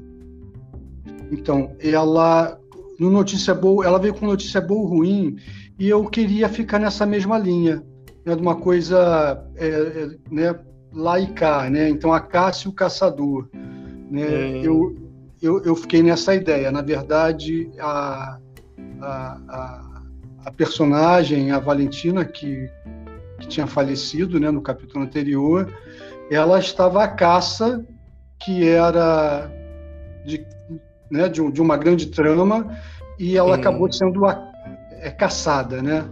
Então, 1.31 1.77
ela 1.79 2.59
no 2.99 3.11
notícia 3.11 3.55
boa, 3.55 3.87
ela 3.87 3.99
veio 3.99 4.15
com 4.15 4.27
notícia 4.27 4.61
boa 4.61 4.81
ou 4.81 4.87
ruim, 4.87 5.37
e 5.79 5.89
eu 5.89 6.05
queria 6.07 6.49
ficar 6.49 6.81
nessa 6.81 7.07
mesma 7.07 7.39
linha 7.39 7.85
né, 8.29 8.37
de 8.37 8.43
uma 8.43 8.57
coisa 8.57 9.43
é, 9.57 9.67
é, 9.67 10.09
né, 10.31 10.55
laicar, 10.93 11.71
né? 11.71 11.89
Então, 11.89 12.13
a 12.13 12.21
caça 12.21 12.67
e 12.67 12.69
o 12.69 12.75
caçador. 12.75 13.49
Né? 14.11 14.27
Hum. 14.27 14.63
Eu, 14.63 14.97
eu, 15.41 15.65
eu 15.65 15.75
fiquei 15.75 16.03
nessa 16.03 16.35
ideia. 16.35 16.71
Na 16.71 16.83
verdade, 16.83 17.71
a, 17.81 18.39
a, 19.01 19.41
a, 19.49 20.03
a 20.45 20.53
personagem, 20.53 21.51
a 21.53 21.59
Valentina, 21.59 22.23
que, 22.25 22.71
que 23.39 23.49
tinha 23.49 23.67
falecido 23.67 24.39
né, 24.39 24.51
no 24.51 24.61
capítulo 24.61 25.05
anterior, 25.05 25.73
ela 26.31 26.59
estava 26.59 27.03
à 27.03 27.09
caça, 27.09 27.83
que 28.39 28.69
era 28.69 29.51
de, 30.27 30.47
né, 31.11 31.31
de, 31.31 31.51
de 31.51 31.63
uma 31.63 31.79
grande 31.79 32.07
trama, 32.07 32.77
e 33.19 33.39
ela 33.39 33.51
hum. 33.51 33.55
acabou 33.55 33.91
sendo 33.91 34.27
a, 34.27 34.53
é, 35.01 35.11
caçada, 35.11 35.81
né? 35.81 36.05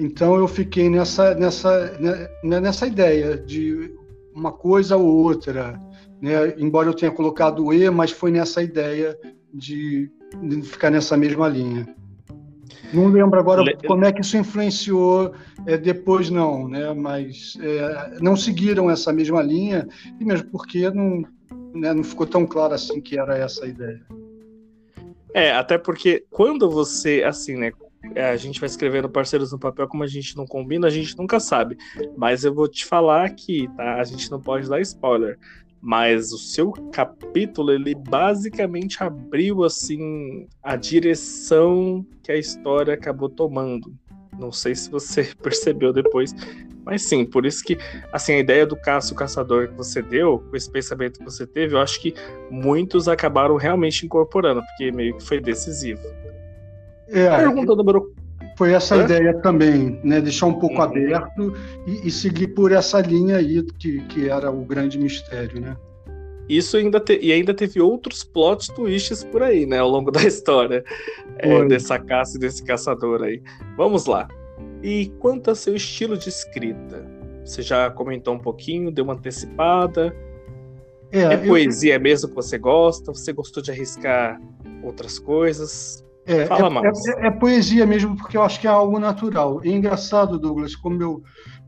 Então 0.00 0.34
eu 0.36 0.48
fiquei 0.48 0.88
nessa, 0.88 1.34
nessa, 1.34 1.92
né, 2.00 2.58
nessa 2.58 2.86
ideia 2.86 3.36
de 3.36 3.94
uma 4.34 4.50
coisa 4.50 4.96
ou 4.96 5.06
outra, 5.06 5.78
né? 6.22 6.54
embora 6.56 6.88
eu 6.88 6.94
tenha 6.94 7.12
colocado 7.12 7.66
o 7.66 7.74
E, 7.74 7.90
mas 7.90 8.10
foi 8.10 8.30
nessa 8.30 8.62
ideia 8.62 9.14
de, 9.52 10.10
de 10.42 10.62
ficar 10.62 10.88
nessa 10.88 11.18
mesma 11.18 11.46
linha. 11.48 11.86
Não 12.94 13.08
lembro 13.08 13.38
agora 13.38 13.62
Le... 13.62 13.76
como 13.86 14.06
é 14.06 14.10
que 14.10 14.22
isso 14.22 14.38
influenciou 14.38 15.34
é, 15.66 15.76
depois, 15.76 16.30
não, 16.30 16.66
né? 16.66 16.94
mas 16.94 17.58
é, 17.60 18.18
não 18.22 18.36
seguiram 18.36 18.90
essa 18.90 19.12
mesma 19.12 19.42
linha, 19.42 19.86
e 20.18 20.24
mesmo 20.24 20.48
porque 20.48 20.90
não, 20.90 21.22
né, 21.74 21.92
não 21.92 22.02
ficou 22.02 22.26
tão 22.26 22.46
claro 22.46 22.72
assim 22.72 23.02
que 23.02 23.18
era 23.18 23.36
essa 23.36 23.66
a 23.66 23.68
ideia. 23.68 24.00
É, 25.34 25.52
até 25.52 25.76
porque 25.76 26.24
quando 26.30 26.70
você, 26.70 27.22
assim, 27.22 27.54
né, 27.54 27.70
a 28.16 28.36
gente 28.36 28.58
vai 28.58 28.66
escrevendo 28.66 29.08
parceiros 29.08 29.52
no 29.52 29.58
papel, 29.58 29.86
como 29.86 30.02
a 30.02 30.06
gente 30.06 30.36
não 30.36 30.46
combina, 30.46 30.86
a 30.86 30.90
gente 30.90 31.16
nunca 31.16 31.38
sabe. 31.38 31.76
Mas 32.16 32.44
eu 32.44 32.54
vou 32.54 32.68
te 32.68 32.84
falar 32.84 33.24
aqui, 33.24 33.68
tá? 33.76 33.96
A 33.96 34.04
gente 34.04 34.30
não 34.30 34.40
pode 34.40 34.68
dar 34.68 34.80
spoiler. 34.80 35.38
Mas 35.82 36.32
o 36.32 36.38
seu 36.38 36.72
capítulo, 36.92 37.72
ele 37.72 37.94
basicamente 37.94 39.02
abriu, 39.02 39.64
assim, 39.64 40.46
a 40.62 40.76
direção 40.76 42.04
que 42.22 42.30
a 42.30 42.36
história 42.36 42.94
acabou 42.94 43.30
tomando. 43.30 43.94
Não 44.38 44.52
sei 44.52 44.74
se 44.74 44.90
você 44.90 45.30
percebeu 45.42 45.92
depois, 45.92 46.34
mas 46.84 47.02
sim, 47.02 47.24
por 47.24 47.46
isso 47.46 47.62
que, 47.64 47.78
assim, 48.12 48.34
a 48.34 48.38
ideia 48.38 48.66
do 48.66 48.76
caço 48.76 49.14
caçador 49.14 49.68
que 49.68 49.74
você 49.74 50.02
deu, 50.02 50.38
com 50.38 50.56
esse 50.56 50.70
pensamento 50.70 51.18
que 51.18 51.24
você 51.24 51.46
teve, 51.46 51.74
eu 51.74 51.80
acho 51.80 52.00
que 52.00 52.14
muitos 52.50 53.08
acabaram 53.08 53.56
realmente 53.56 54.04
incorporando, 54.04 54.62
porque 54.62 54.90
meio 54.92 55.16
que 55.16 55.24
foi 55.24 55.40
decisivo. 55.40 56.02
É, 57.12 57.36
Pergunta 57.36 57.74
número 57.74 58.12
foi 58.56 58.72
essa 58.72 58.96
é? 58.96 59.04
ideia 59.04 59.34
também, 59.38 59.98
né? 60.04 60.20
Deixar 60.20 60.46
um 60.46 60.54
pouco 60.54 60.76
uhum. 60.76 60.82
aberto 60.82 61.54
e, 61.86 62.08
e, 62.08 62.10
seguir 62.10 62.48
por 62.48 62.72
essa 62.72 63.00
linha 63.00 63.36
aí 63.36 63.62
que, 63.78 64.00
que 64.02 64.28
era 64.28 64.50
o 64.50 64.64
grande 64.64 64.98
mistério, 64.98 65.60
né? 65.60 65.76
Isso 66.48 66.76
ainda 66.76 66.98
te, 66.98 67.18
e 67.22 67.32
ainda 67.32 67.54
teve 67.54 67.80
outros 67.80 68.24
plot 68.24 68.74
twists 68.74 69.24
por 69.24 69.42
aí, 69.42 69.64
né? 69.64 69.78
Ao 69.78 69.88
longo 69.88 70.10
da 70.12 70.22
história 70.22 70.84
é, 71.38 71.64
dessa 71.64 71.98
caça 71.98 72.36
e 72.36 72.40
desse 72.40 72.62
caçador 72.62 73.22
aí. 73.22 73.42
Vamos 73.76 74.06
lá. 74.06 74.28
E 74.82 75.12
quanto 75.20 75.48
ao 75.48 75.54
seu 75.54 75.74
estilo 75.74 76.18
de 76.18 76.28
escrita? 76.28 77.06
Você 77.44 77.62
já 77.62 77.90
comentou 77.90 78.34
um 78.34 78.38
pouquinho, 78.38 78.90
deu 78.90 79.04
uma 79.04 79.14
antecipada. 79.14 80.14
É, 81.10 81.22
é 81.22 81.36
poesia 81.36 81.94
eu... 81.94 82.00
mesmo 82.00 82.28
que 82.28 82.34
você 82.34 82.58
gosta? 82.58 83.12
Você 83.12 83.32
gostou 83.32 83.62
de 83.62 83.70
arriscar 83.70 84.40
outras 84.82 85.18
coisas? 85.18 86.04
É, 86.26 86.46
Fala 86.46 86.86
é. 86.86 86.90
É, 87.22 87.26
é, 87.26 87.30
poesia 87.30 87.86
mesmo, 87.86 88.16
porque 88.16 88.36
eu 88.36 88.42
acho 88.42 88.60
que 88.60 88.66
é 88.66 88.70
algo 88.70 88.98
natural. 88.98 89.60
É 89.64 89.68
engraçado, 89.68 90.38
Douglas, 90.38 90.76
como 90.76 91.02
eu, 91.02 91.22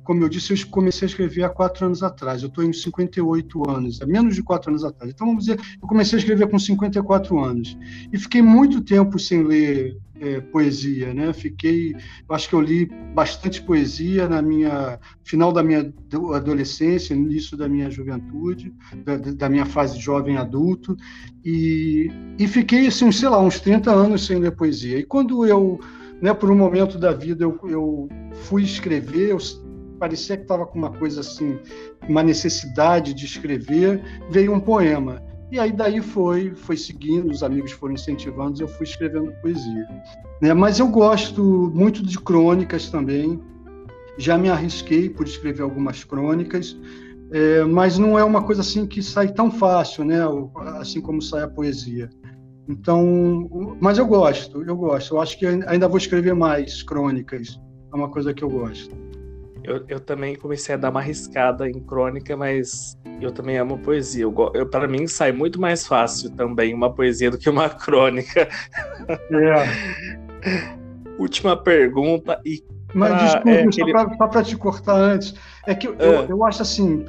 como 0.05 0.23
eu 0.23 0.29
disse, 0.29 0.53
eu 0.53 0.67
comecei 0.69 1.07
a 1.07 1.11
escrever 1.11 1.45
há 1.45 1.49
quatro 1.49 1.87
anos 1.87 2.03
atrás. 2.03 2.43
Eu 2.43 2.49
estou 2.49 2.65
em 2.65 2.73
58 2.73 3.71
anos, 3.71 4.03
há 4.03 4.07
menos 4.07 4.35
de 4.35 4.43
quatro 4.43 4.71
anos 4.71 4.85
atrás. 4.85 5.13
Então, 5.13 5.27
vamos 5.27 5.45
dizer, 5.45 5.61
eu 5.81 5.89
comecei 5.89 6.19
a 6.19 6.21
escrever 6.21 6.49
com 6.49 6.59
54 6.59 7.39
anos. 7.39 7.77
E 8.13 8.19
fiquei 8.19 8.43
muito 8.43 8.81
tempo 8.81 9.19
sem 9.19 9.43
ler 9.43 9.97
é, 10.23 10.41
poesia, 10.41 11.13
né? 11.13 11.33
Fiquei, 11.33 11.97
acho 12.29 12.49
que 12.49 12.55
eu 12.55 12.61
li 12.61 12.87
bastante 13.13 13.61
poesia 13.61 14.29
na 14.29 14.41
minha 14.41 14.99
final 15.25 15.53
da 15.53 15.65
minha 15.65 15.93
adolescência, 16.33 17.13
início 17.13 17.57
da 17.57 17.69
minha 17.69 17.91
juventude, 17.91 18.73
da, 19.05 19.17
da 19.17 19.49
minha 19.49 19.67
fase 19.67 19.99
jovem 19.99 20.37
adulto, 20.37 20.97
e, 21.45 22.09
e 22.39 22.47
fiquei, 22.47 22.87
assim, 22.87 23.11
sei 23.11 23.29
lá, 23.29 23.41
uns 23.41 23.59
30 23.59 23.91
anos 23.91 24.25
sem 24.25 24.39
ler 24.39 24.53
poesia. 24.53 24.99
E 24.99 25.05
quando 25.05 25.45
eu, 25.45 25.81
né, 26.21 26.33
por 26.33 26.51
um 26.51 26.57
momento 26.57 26.99
da 26.99 27.13
vida, 27.13 27.43
eu, 27.43 27.59
eu 27.65 28.09
fui 28.45 28.63
escrever, 28.63 29.31
eu 29.31 29.39
parecia 30.03 30.37
que 30.37 30.43
estava 30.43 30.67
com 30.67 30.77
uma 30.77 30.91
coisa 30.91 31.21
assim, 31.21 31.61
uma 32.09 32.25
necessidade 32.25 33.15
de 33.15 33.25
escrever, 33.25 34.03
veio 34.29 34.53
um 34.53 34.59
poema. 34.59 35.23
E 35.49 35.61
aí 35.61 35.71
daí 35.71 36.01
foi, 36.01 36.57
foi 36.57 36.77
seguindo, 36.77 37.31
os 37.31 37.45
amigos 37.45 37.71
foram 37.71 37.95
incentivando, 37.95 38.61
eu 38.61 38.67
fui 38.67 38.85
escrevendo 38.85 39.33
poesia. 39.41 39.87
Né? 40.41 40.53
Mas 40.55 40.81
eu 40.81 40.89
gosto 40.89 41.71
muito 41.73 42.05
de 42.05 42.19
crônicas 42.19 42.91
também. 42.91 43.41
Já 44.19 44.37
me 44.37 44.49
arrisquei 44.49 45.09
por 45.09 45.25
escrever 45.25 45.63
algumas 45.63 46.03
crônicas, 46.03 46.77
é, 47.33 47.63
mas 47.63 47.97
não 47.97 48.19
é 48.19 48.25
uma 48.25 48.43
coisa 48.43 48.61
assim 48.61 48.89
que 48.89 49.01
sai 49.01 49.29
tão 49.29 49.53
fácil, 49.53 50.05
né? 50.05 50.19
Assim 50.81 51.01
como 51.01 51.23
sai 51.23 51.45
a 51.45 51.49
poesia. 51.49 52.11
Então, 52.69 53.79
mas 53.81 53.99
eu 53.99 54.07
gosto, 54.07 54.65
eu 54.65 54.77
gosto. 54.77 55.15
Eu 55.15 55.21
acho 55.21 55.39
que 55.39 55.47
ainda 55.47 55.87
vou 55.87 55.99
escrever 55.99 56.35
mais 56.35 56.83
crônicas. 56.83 57.61
É 57.93 57.97
uma 57.97 58.11
coisa 58.11 58.35
que 58.35 58.43
eu 58.43 58.51
gosto. 58.51 59.12
Eu, 59.65 59.85
eu 59.89 60.01
também 60.01 60.35
comecei 60.35 60.75
a 60.75 60.79
dar 60.79 60.91
uma 60.91 61.01
arriscada 61.01 61.69
em 61.69 61.81
crônica, 61.81 62.37
mas 62.37 62.99
eu 63.21 63.31
também 63.31 63.57
amo 63.59 63.79
poesia. 63.79 64.25
Eu, 64.25 64.35
eu 64.55 64.69
para 64.69 64.89
mim 64.89 65.07
sai 65.07 65.31
muito 65.31 65.61
mais 65.61 65.87
fácil 65.87 66.31
também 66.31 66.75
uma 66.75 66.93
poesia 66.93 67.31
do 67.31 67.39
que 67.39 67.49
uma 67.49 67.69
crônica. 67.71 68.49
É. 69.09 70.73
Última 71.19 71.57
pergunta 71.57 72.41
e 72.45 72.65
mas 72.95 73.11
pra, 73.11 73.25
desculpa, 73.25 74.13
é, 74.13 74.17
só 74.17 74.29
para 74.29 74.43
te 74.43 74.57
cortar 74.57 74.97
antes, 74.97 75.35
é 75.67 75.75
que 75.75 75.89
eu, 75.89 75.95
é. 75.99 76.27
eu 76.29 76.45
acho 76.45 76.63
assim, 76.63 77.05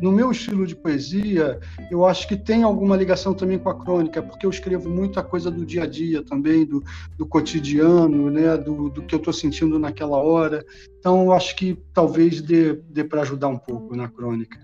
no 0.00 0.12
meu 0.12 0.30
estilo 0.30 0.66
de 0.66 0.74
poesia, 0.74 1.58
eu 1.90 2.04
acho 2.04 2.26
que 2.26 2.36
tem 2.36 2.62
alguma 2.62 2.96
ligação 2.96 3.32
também 3.34 3.58
com 3.58 3.68
a 3.68 3.78
crônica, 3.78 4.22
porque 4.22 4.44
eu 4.44 4.50
escrevo 4.50 4.88
muita 4.90 5.22
coisa 5.22 5.50
do 5.50 5.64
dia 5.64 5.84
a 5.84 5.86
dia 5.86 6.22
também, 6.22 6.64
do, 6.64 6.82
do 7.16 7.26
cotidiano, 7.26 8.30
né, 8.30 8.56
do, 8.56 8.90
do 8.90 9.02
que 9.02 9.14
eu 9.14 9.18
estou 9.18 9.32
sentindo 9.32 9.78
naquela 9.78 10.18
hora. 10.18 10.64
Então, 10.98 11.24
eu 11.24 11.32
acho 11.32 11.54
que 11.56 11.78
talvez 11.92 12.40
dê, 12.40 12.74
dê 12.74 13.04
para 13.04 13.22
ajudar 13.22 13.48
um 13.48 13.58
pouco 13.58 13.94
na 13.94 14.08
crônica. 14.08 14.58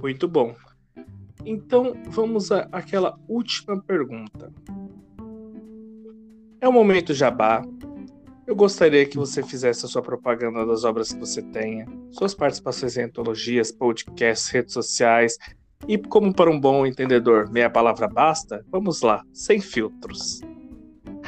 Muito 0.00 0.26
bom. 0.26 0.54
Então, 1.44 1.96
vamos 2.08 2.50
àquela 2.50 3.18
última 3.28 3.80
pergunta. 3.80 4.52
É 6.60 6.68
o 6.68 6.72
momento 6.72 7.12
jabá. 7.12 7.62
Eu 8.46 8.56
gostaria 8.56 9.06
que 9.06 9.16
você 9.16 9.42
fizesse 9.42 9.84
a 9.84 9.88
sua 9.88 10.02
propaganda 10.02 10.66
das 10.66 10.82
obras 10.84 11.12
que 11.12 11.20
você 11.20 11.40
tenha, 11.40 11.86
suas 12.10 12.34
participações 12.34 12.96
em 12.96 13.02
antologias, 13.02 13.70
podcasts, 13.70 14.48
redes 14.48 14.72
sociais. 14.72 15.38
E 15.86 15.96
como 15.96 16.34
para 16.34 16.50
um 16.50 16.58
bom 16.58 16.84
entendedor, 16.84 17.50
meia 17.50 17.70
palavra 17.70 18.08
basta? 18.08 18.64
Vamos 18.70 19.00
lá, 19.00 19.22
sem 19.32 19.60
filtros. 19.60 20.40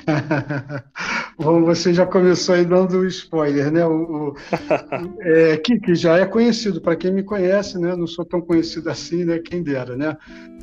Bom, 1.39 1.65
você 1.65 1.95
já 1.95 2.05
começou 2.05 2.55
aí 2.55 2.65
dando 2.65 3.07
spoiler, 3.07 3.71
né? 3.71 3.87
O, 3.87 4.31
o 4.31 4.35
é, 5.23 5.57
que, 5.57 5.79
que, 5.79 5.95
já 5.95 6.19
é 6.19 6.27
conhecido, 6.27 6.81
para 6.81 6.97
quem 6.97 7.13
me 7.13 7.23
conhece, 7.23 7.79
né? 7.79 7.97
Não 7.97 8.07
sou 8.07 8.25
tão 8.25 8.41
conhecido 8.41 8.91
assim, 8.91 9.25
né? 9.25 9.39
Quem 9.39 9.63
dera, 9.63 9.97
né? 9.97 10.17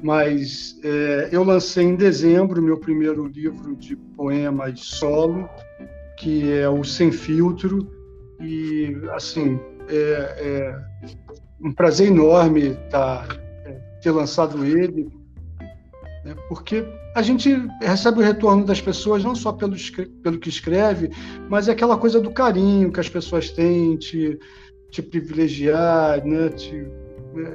Mas 0.03 0.79
é, 0.83 1.29
eu 1.31 1.43
lancei 1.43 1.85
em 1.85 1.95
dezembro 1.95 2.61
meu 2.61 2.77
primeiro 2.77 3.25
livro 3.25 3.75
de 3.75 3.95
poemas 3.95 4.79
solo, 4.81 5.49
que 6.21 6.51
é 6.51 6.69
o 6.69 6.83
Sem 6.83 7.11
Filtro, 7.11 7.91
e 8.39 8.95
assim 9.13 9.59
é, 9.89 9.95
é 9.95 10.79
um 11.59 11.73
prazer 11.73 12.07
enorme 12.07 12.75
tá, 12.91 13.25
é, 13.65 13.71
ter 14.03 14.11
lançado 14.11 14.63
ele, 14.63 15.09
né, 16.23 16.35
porque 16.47 16.85
a 17.15 17.23
gente 17.23 17.67
recebe 17.81 18.19
o 18.19 18.23
retorno 18.23 18.63
das 18.63 18.79
pessoas 18.79 19.23
não 19.23 19.33
só 19.33 19.51
pelo, 19.51 19.75
pelo 20.21 20.39
que 20.39 20.49
escreve, 20.49 21.09
mas 21.49 21.67
é 21.67 21.71
aquela 21.71 21.97
coisa 21.97 22.21
do 22.21 22.29
carinho 22.29 22.91
que 22.91 22.99
as 22.99 23.09
pessoas 23.09 23.49
têm, 23.49 23.97
te, 23.97 24.37
te 24.91 25.01
privilegiar, 25.01 26.23
né, 26.23 26.49
te, 26.49 26.85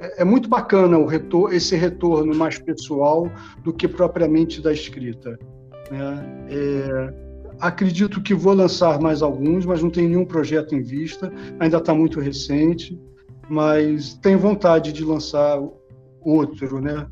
é, 0.03 0.23
é 0.23 0.25
muito 0.25 0.49
bacana 0.49 0.99
retor 1.07 1.55
esse 1.55 1.77
retorno 1.77 2.35
mais 2.35 2.59
pessoal 2.59 3.31
do 3.63 3.73
que 3.73 3.87
propriamente 3.87 4.61
da 4.61 4.73
escrita. 4.73 5.39
Né? 5.89 6.47
É, 6.51 7.26
Acredito 7.61 8.23
que 8.23 8.35
vou 8.35 8.53
lançar 8.53 9.01
mais 9.01 9.23
alguns, 9.23 9.65
mas 9.65 9.83
não 9.83 9.91
tem 9.91 10.09
nenhum 10.09 10.25
projeto 10.25 10.75
em 10.75 10.83
vista, 10.83 11.33
ainda 11.59 11.79
está 11.79 11.95
muito 11.95 12.21
recente, 12.21 13.01
mas 13.49 14.15
tenho 14.15 14.39
vontade 14.39 14.93
de 14.93 15.05
lançar 15.05 15.59
outro, 16.21 16.81
né? 16.81 17.07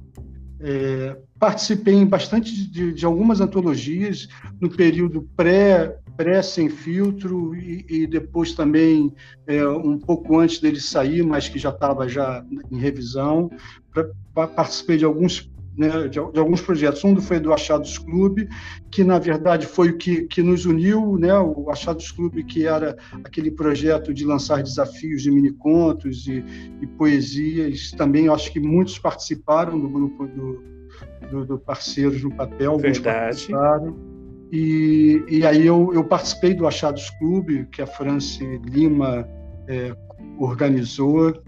É, 0.61 1.17
participei 1.39 1.95
em 1.95 2.07
bastante 2.07 2.71
de, 2.71 2.93
de, 2.93 3.05
algumas 3.05 3.41
antologias 3.41 4.29
no 4.61 4.71
período 4.71 5.29
pré 5.37 5.99
pré 6.17 6.43
sem 6.43 6.69
filtro 6.69 7.55
e, 7.55 7.85
e 7.89 8.07
depois 8.07 8.53
também 8.53 9.13
é, 9.47 9.67
um 9.67 9.99
pouco 9.99 10.39
antes 10.39 10.61
dele 10.61 10.81
sair, 10.81 11.23
mas 11.23 11.49
que 11.49 11.59
já 11.59 11.71
estava 11.71 12.09
já 12.09 12.45
em 12.71 12.79
revisão. 12.79 13.51
Pra, 13.93 14.09
pra, 14.33 14.47
participei 14.47 14.97
de 14.97 15.05
alguns 15.05 15.51
né, 15.77 16.09
de, 16.09 16.11
de, 16.11 16.19
alguns 16.19 16.61
projetos. 16.61 17.05
Um 17.05 17.21
foi 17.21 17.41
do 17.41 17.53
Achados 17.53 17.99
Clube, 17.99 18.49
que 18.91 19.03
na 19.03 19.19
verdade 19.19 19.67
foi 19.67 19.91
o 19.91 19.99
que, 19.99 20.23
que 20.23 20.43
nos 20.43 20.67
uniu, 20.67 21.19
né, 21.19 21.37
o 21.39 21.71
Achados 21.71 22.11
Clube, 22.11 22.45
que 22.45 22.67
era 22.67 22.97
aquele 23.25 23.51
projeto 23.51 24.15
de 24.15 24.25
lançar 24.25 24.63
desafios 24.63 25.23
de 25.23 25.31
minicontos 25.31 26.27
e, 26.27 26.45
e 26.81 26.87
poesias. 26.87 27.91
Também 27.93 28.29
acho 28.29 28.53
que 28.53 28.61
muitos 28.61 28.99
participaram 28.99 29.79
do 29.79 29.89
grupo 29.89 30.27
do, 30.27 30.63
do, 31.31 31.45
do 31.45 31.59
Parceiros 31.59 32.23
no 32.23 32.35
Papel. 32.35 32.79
Verdade. 32.79 33.49
E, 34.53 35.25
e 35.29 35.45
aí 35.45 35.67
eu, 35.67 35.91
eu 35.93 36.05
participei 36.05 36.55
do 36.55 36.67
Achados 36.67 37.11
Clube, 37.19 37.67
que 37.73 37.83
a 37.83 37.87
France 37.87 38.39
Lima 38.65 39.29
é, 39.67 39.97
organizou 40.39 41.43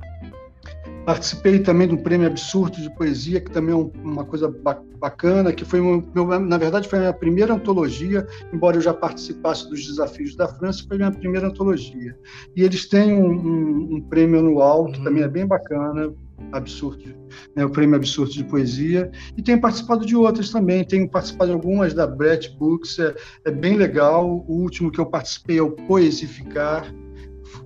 Participei 1.07 1.61
também 1.61 1.87
do 1.87 1.97
Prêmio 1.99 2.27
Absurdo 2.27 2.83
de 2.83 2.92
Poesia, 2.97 3.40
que 3.40 3.51
também 3.53 3.73
é 3.73 3.90
uma 4.03 4.25
coisa 4.25 4.53
bacana, 4.99 5.53
que 5.53 5.64
foi, 5.64 5.81
meu, 5.81 6.40
na 6.40 6.59
verdade, 6.59 6.88
foi 6.88 6.99
a 6.99 7.03
minha 7.03 7.12
primeira 7.12 7.55
antologia, 7.55 8.27
embora 8.53 8.77
eu 8.77 8.81
já 8.81 8.92
participasse 8.92 9.71
dos 9.71 9.87
desafios 9.87 10.35
da 10.35 10.49
França, 10.49 10.85
foi 10.88 10.97
a 10.97 10.99
minha 10.99 11.12
primeira 11.12 11.47
antologia. 11.47 12.19
E 12.57 12.64
eles 12.64 12.88
têm 12.88 13.12
um, 13.12 13.31
um, 13.31 13.95
um 13.95 14.01
prêmio 14.01 14.40
anual, 14.40 14.87
que 14.87 14.99
uhum. 14.99 15.05
também 15.05 15.23
é 15.23 15.29
bem 15.29 15.47
bacana, 15.47 16.12
absurdo, 16.51 17.14
né, 17.55 17.64
o 17.64 17.71
Prêmio 17.71 17.95
Absurdo 17.95 18.33
de 18.33 18.42
Poesia, 18.45 19.09
e 19.37 19.42
tenho 19.42 19.61
participado 19.61 20.05
de 20.05 20.16
outras 20.16 20.51
também, 20.51 20.85
tenho 20.85 21.09
participado 21.09 21.51
de 21.51 21.55
algumas 21.55 21.95
da 21.95 22.07
Brett 22.07 22.57
Books, 22.59 22.99
é, 22.99 23.14
é 23.45 23.51
bem 23.53 23.77
legal, 23.77 24.45
o 24.49 24.61
último 24.61 24.90
que 24.90 24.99
eu 24.99 25.07
participei 25.07 25.59
é 25.59 25.62
o 25.62 25.71
Poesificar, 25.71 26.92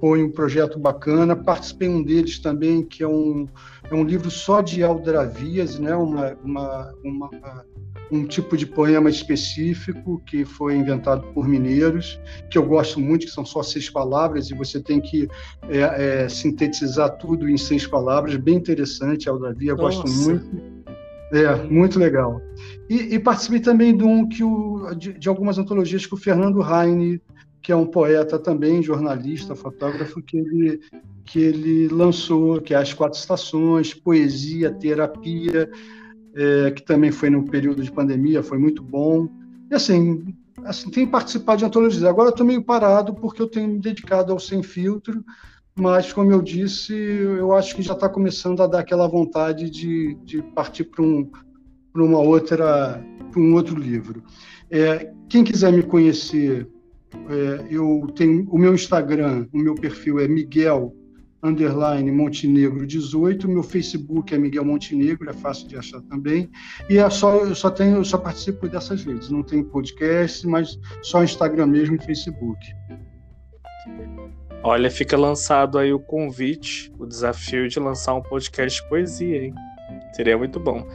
foi 0.00 0.24
um 0.24 0.30
projeto 0.30 0.78
bacana. 0.78 1.36
Participei 1.36 1.88
um 1.88 2.02
deles 2.02 2.38
também, 2.38 2.82
que 2.82 3.02
é 3.02 3.08
um, 3.08 3.46
é 3.90 3.94
um 3.94 4.02
livro 4.02 4.30
só 4.30 4.62
de 4.62 4.82
aldravias, 4.82 5.78
né? 5.78 5.94
uma, 5.94 6.36
uma, 6.42 6.94
uma, 7.04 7.30
um 8.10 8.24
tipo 8.24 8.56
de 8.56 8.66
poema 8.66 9.10
específico 9.10 10.20
que 10.26 10.44
foi 10.44 10.76
inventado 10.76 11.22
por 11.34 11.46
mineiros, 11.46 12.18
que 12.50 12.56
eu 12.56 12.64
gosto 12.64 12.98
muito, 12.98 13.26
que 13.26 13.32
são 13.32 13.44
só 13.44 13.62
seis 13.62 13.90
palavras, 13.90 14.50
e 14.50 14.54
você 14.54 14.80
tem 14.80 15.00
que 15.00 15.28
é, 15.68 16.22
é, 16.24 16.28
sintetizar 16.28 17.16
tudo 17.18 17.48
em 17.48 17.58
seis 17.58 17.86
palavras. 17.86 18.36
Bem 18.36 18.56
interessante, 18.56 19.28
Aldravia, 19.28 19.74
gosto 19.74 20.08
muito. 20.08 20.80
É, 21.32 21.54
muito 21.54 21.96
legal. 21.96 22.42
E, 22.88 23.14
e, 23.14 23.18
participei 23.20 23.60
também 23.60 23.96
de 23.96 24.02
um 24.02 24.28
que 24.28 24.42
o, 24.42 24.92
de, 24.96 25.12
de, 25.12 25.28
algumas 25.28 25.58
antologias 25.58 26.04
que 26.04 26.12
o 26.12 26.16
Fernando 26.16 26.60
Heine 26.60 27.22
que 27.62 27.72
é 27.72 27.76
um 27.76 27.86
poeta 27.86 28.38
também, 28.38 28.82
jornalista, 28.82 29.54
fotógrafo, 29.54 30.22
que 30.22 30.38
ele, 30.38 30.80
que 31.24 31.38
ele 31.38 31.88
lançou, 31.88 32.60
que 32.60 32.74
é 32.74 32.76
As 32.76 32.92
Quatro 32.92 33.18
Estações, 33.18 33.92
Poesia, 33.92 34.72
Terapia, 34.72 35.70
é, 36.34 36.70
que 36.70 36.82
também 36.82 37.12
foi 37.12 37.28
no 37.28 37.44
período 37.44 37.82
de 37.82 37.92
pandemia, 37.92 38.42
foi 38.42 38.58
muito 38.58 38.82
bom. 38.82 39.28
E 39.70 39.74
assim, 39.74 40.34
assim 40.64 40.90
tem 40.90 41.06
participado 41.06 41.58
de 41.58 41.64
antologias. 41.64 42.04
Agora 42.04 42.30
estou 42.30 42.46
meio 42.46 42.62
parado 42.62 43.14
porque 43.14 43.42
eu 43.42 43.46
tenho 43.46 43.68
me 43.68 43.78
dedicado 43.78 44.32
ao 44.32 44.40
Sem 44.40 44.62
Filtro, 44.62 45.22
mas, 45.74 46.12
como 46.12 46.32
eu 46.32 46.42
disse, 46.42 46.94
eu 46.94 47.52
acho 47.54 47.74
que 47.74 47.82
já 47.82 47.94
está 47.94 48.08
começando 48.08 48.62
a 48.62 48.66
dar 48.66 48.80
aquela 48.80 49.06
vontade 49.06 49.70
de, 49.70 50.14
de 50.24 50.42
partir 50.42 50.84
para 50.84 51.02
um, 51.02 51.30
uma 51.94 52.18
outra, 52.18 53.02
para 53.30 53.40
um 53.40 53.54
outro 53.54 53.78
livro. 53.78 54.22
É, 54.70 55.12
quem 55.28 55.44
quiser 55.44 55.72
me 55.72 55.82
conhecer 55.82 56.68
é, 57.28 57.66
eu 57.70 58.06
tenho 58.14 58.48
o 58.50 58.58
meu 58.58 58.74
Instagram, 58.74 59.46
o 59.52 59.58
meu 59.58 59.74
perfil 59.74 60.20
é 60.20 60.28
Miguel 60.28 60.94
underline 61.42 62.10
Montenegro 62.10 62.86
18, 62.86 63.48
meu 63.48 63.62
Facebook 63.62 64.34
é 64.34 64.38
Miguel 64.38 64.64
Montenegro, 64.64 65.28
é 65.28 65.32
fácil 65.32 65.66
de 65.68 65.76
achar 65.76 66.00
também. 66.02 66.50
E 66.88 66.98
é 66.98 67.10
só 67.10 67.36
eu 67.36 67.54
só 67.54 67.70
tenho, 67.70 67.96
eu 67.96 68.04
só 68.04 68.18
participo 68.18 68.68
dessas 68.68 69.04
redes, 69.04 69.30
não 69.30 69.42
tenho 69.42 69.64
podcast, 69.64 70.46
mas 70.46 70.78
só 71.02 71.22
Instagram 71.24 71.66
mesmo 71.66 71.96
e 71.96 72.04
Facebook. 72.04 72.58
Olha, 74.62 74.90
fica 74.90 75.16
lançado 75.16 75.78
aí 75.78 75.92
o 75.92 75.98
convite, 75.98 76.92
o 76.98 77.06
desafio 77.06 77.66
de 77.68 77.80
lançar 77.80 78.14
um 78.14 78.22
podcast 78.22 78.82
de 78.82 78.88
poesia, 78.88 79.44
hein? 79.44 79.54
Seria 80.12 80.36
muito 80.36 80.60
bom. 80.60 80.86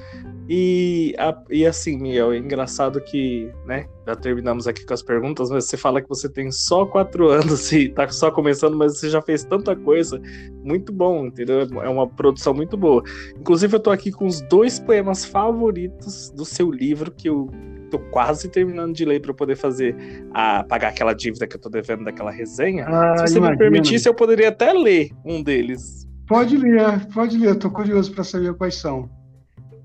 E, 0.47 1.15
a, 1.17 1.35
e 1.49 1.65
assim, 1.65 1.97
Miguel, 1.97 2.31
é 2.31 2.37
engraçado 2.37 3.01
que, 3.01 3.51
né, 3.65 3.87
já 4.05 4.15
terminamos 4.15 4.67
aqui 4.67 4.85
com 4.85 4.93
as 4.93 5.01
perguntas, 5.01 5.49
mas 5.49 5.65
você 5.65 5.75
fala 5.75 6.01
que 6.01 6.07
você 6.07 6.29
tem 6.29 6.51
só 6.51 6.85
quatro 6.85 7.29
anos 7.29 7.71
e 7.71 7.89
tá 7.89 8.07
só 8.09 8.29
começando, 8.29 8.77
mas 8.77 8.99
você 8.99 9.09
já 9.09 9.21
fez 9.21 9.43
tanta 9.43 9.75
coisa. 9.75 10.21
Muito 10.63 10.93
bom, 10.93 11.25
entendeu? 11.25 11.61
É 11.81 11.89
uma 11.89 12.07
produção 12.07 12.53
muito 12.53 12.77
boa. 12.77 13.03
Inclusive, 13.39 13.75
eu 13.75 13.79
tô 13.79 13.89
aqui 13.89 14.11
com 14.11 14.25
os 14.25 14.41
dois 14.41 14.79
poemas 14.79 15.25
favoritos 15.25 16.29
do 16.29 16.45
seu 16.45 16.69
livro, 16.71 17.11
que 17.11 17.27
eu 17.27 17.49
tô 17.89 17.99
quase 17.99 18.49
terminando 18.49 18.93
de 18.93 19.05
ler 19.05 19.21
para 19.21 19.33
poder 19.33 19.55
fazer 19.55 19.95
a 20.33 20.63
pagar 20.63 20.89
aquela 20.89 21.13
dívida 21.13 21.47
que 21.47 21.55
eu 21.55 21.61
tô 21.61 21.69
devendo 21.69 22.03
daquela 22.03 22.31
resenha. 22.31 22.85
Ah, 22.87 23.17
Se 23.17 23.33
você 23.33 23.37
imagina. 23.37 23.51
me 23.51 23.57
permitisse, 23.57 24.07
eu 24.07 24.13
poderia 24.13 24.49
até 24.49 24.73
ler 24.73 25.09
um 25.25 25.41
deles. 25.41 26.07
Pode 26.27 26.57
ler, 26.57 27.05
pode 27.13 27.37
ler, 27.37 27.49
eu 27.49 27.59
tô 27.59 27.69
curioso 27.69 28.11
para 28.11 28.23
saber 28.23 28.53
quais 28.55 28.75
são. 28.75 29.09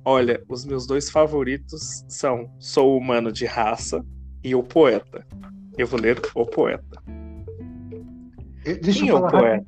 Olha, 0.05 0.43
os 0.49 0.65
meus 0.65 0.87
dois 0.87 1.11
favoritos 1.11 2.05
são 2.09 2.51
Sou 2.59 2.97
Humano 2.97 3.31
de 3.31 3.45
Raça 3.45 4.05
e 4.43 4.55
O 4.55 4.63
Poeta. 4.63 5.27
Eu 5.77 5.87
vou 5.87 6.01
ler 6.01 6.21
O 6.35 6.47
Poeta. 6.47 7.03
Deixa 8.83 9.01
Quem 9.01 9.09
eu 9.09 9.19
falar. 9.19 9.33
É 9.33 9.37
o, 9.37 9.41
poeta? 9.41 9.67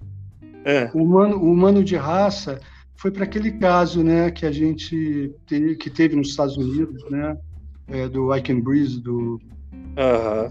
É. 0.64 0.90
o, 0.95 1.03
humano, 1.03 1.37
o 1.37 1.53
humano 1.53 1.83
de 1.85 1.97
raça 1.97 2.61
foi 2.95 3.11
para 3.11 3.25
aquele 3.25 3.53
caso, 3.53 4.03
né, 4.03 4.31
que 4.31 4.47
a 4.47 4.53
gente 4.53 5.35
teve, 5.47 5.77
que 5.77 5.90
teve 5.90 6.14
nos 6.14 6.29
Estados 6.29 6.57
Unidos, 6.57 7.05
né, 7.11 7.37
é, 7.88 8.09
do 8.09 8.35
I 8.35 8.40
Can 8.40 8.61
Breathe, 8.61 9.01
do, 9.01 9.40
uhum. 9.73 10.51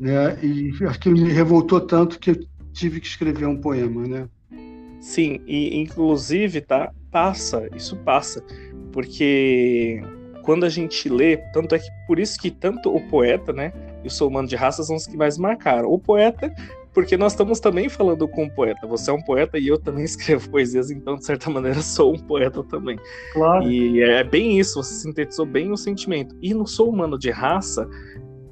né, 0.00 0.38
e 0.42 0.72
aquilo 0.88 1.20
me 1.20 1.30
revoltou 1.30 1.80
tanto 1.80 2.18
que 2.18 2.30
eu 2.30 2.36
tive 2.72 3.00
que 3.00 3.06
escrever 3.06 3.46
um 3.46 3.60
poema, 3.60 4.06
né. 4.06 4.28
Sim, 5.00 5.40
e 5.46 5.78
inclusive 5.78 6.62
tá 6.62 6.90
passa, 7.10 7.68
isso 7.76 7.96
passa 7.98 8.42
porque 8.94 10.00
quando 10.42 10.64
a 10.64 10.68
gente 10.68 11.08
lê, 11.08 11.36
tanto 11.52 11.74
é 11.74 11.80
que 11.80 11.88
por 12.06 12.20
isso 12.20 12.38
que 12.38 12.48
tanto 12.48 12.94
o 12.94 13.00
poeta, 13.08 13.52
né, 13.52 13.72
e 14.04 14.06
o 14.06 14.10
Sou 14.10 14.28
Humano 14.28 14.46
de 14.46 14.54
Raça 14.54 14.84
são 14.84 14.94
os 14.94 15.04
que 15.04 15.16
mais 15.16 15.36
marcaram. 15.36 15.90
O 15.90 15.98
poeta, 15.98 16.54
porque 16.92 17.16
nós 17.16 17.32
estamos 17.32 17.58
também 17.58 17.88
falando 17.88 18.28
com 18.28 18.44
um 18.44 18.48
poeta. 18.48 18.86
Você 18.86 19.10
é 19.10 19.12
um 19.12 19.20
poeta 19.20 19.58
e 19.58 19.66
eu 19.66 19.78
também 19.78 20.04
escrevo 20.06 20.48
poesias, 20.48 20.92
então, 20.92 21.16
de 21.16 21.26
certa 21.26 21.50
maneira, 21.50 21.80
sou 21.82 22.14
um 22.14 22.18
poeta 22.18 22.62
também. 22.62 22.96
Claro. 23.32 23.68
E 23.68 24.00
é 24.00 24.22
bem 24.22 24.60
isso, 24.60 24.80
você 24.80 24.94
sintetizou 24.94 25.44
bem 25.44 25.72
o 25.72 25.76
sentimento. 25.76 26.36
E 26.40 26.54
no 26.54 26.64
Sou 26.64 26.88
Humano 26.88 27.18
de 27.18 27.30
Raça, 27.30 27.88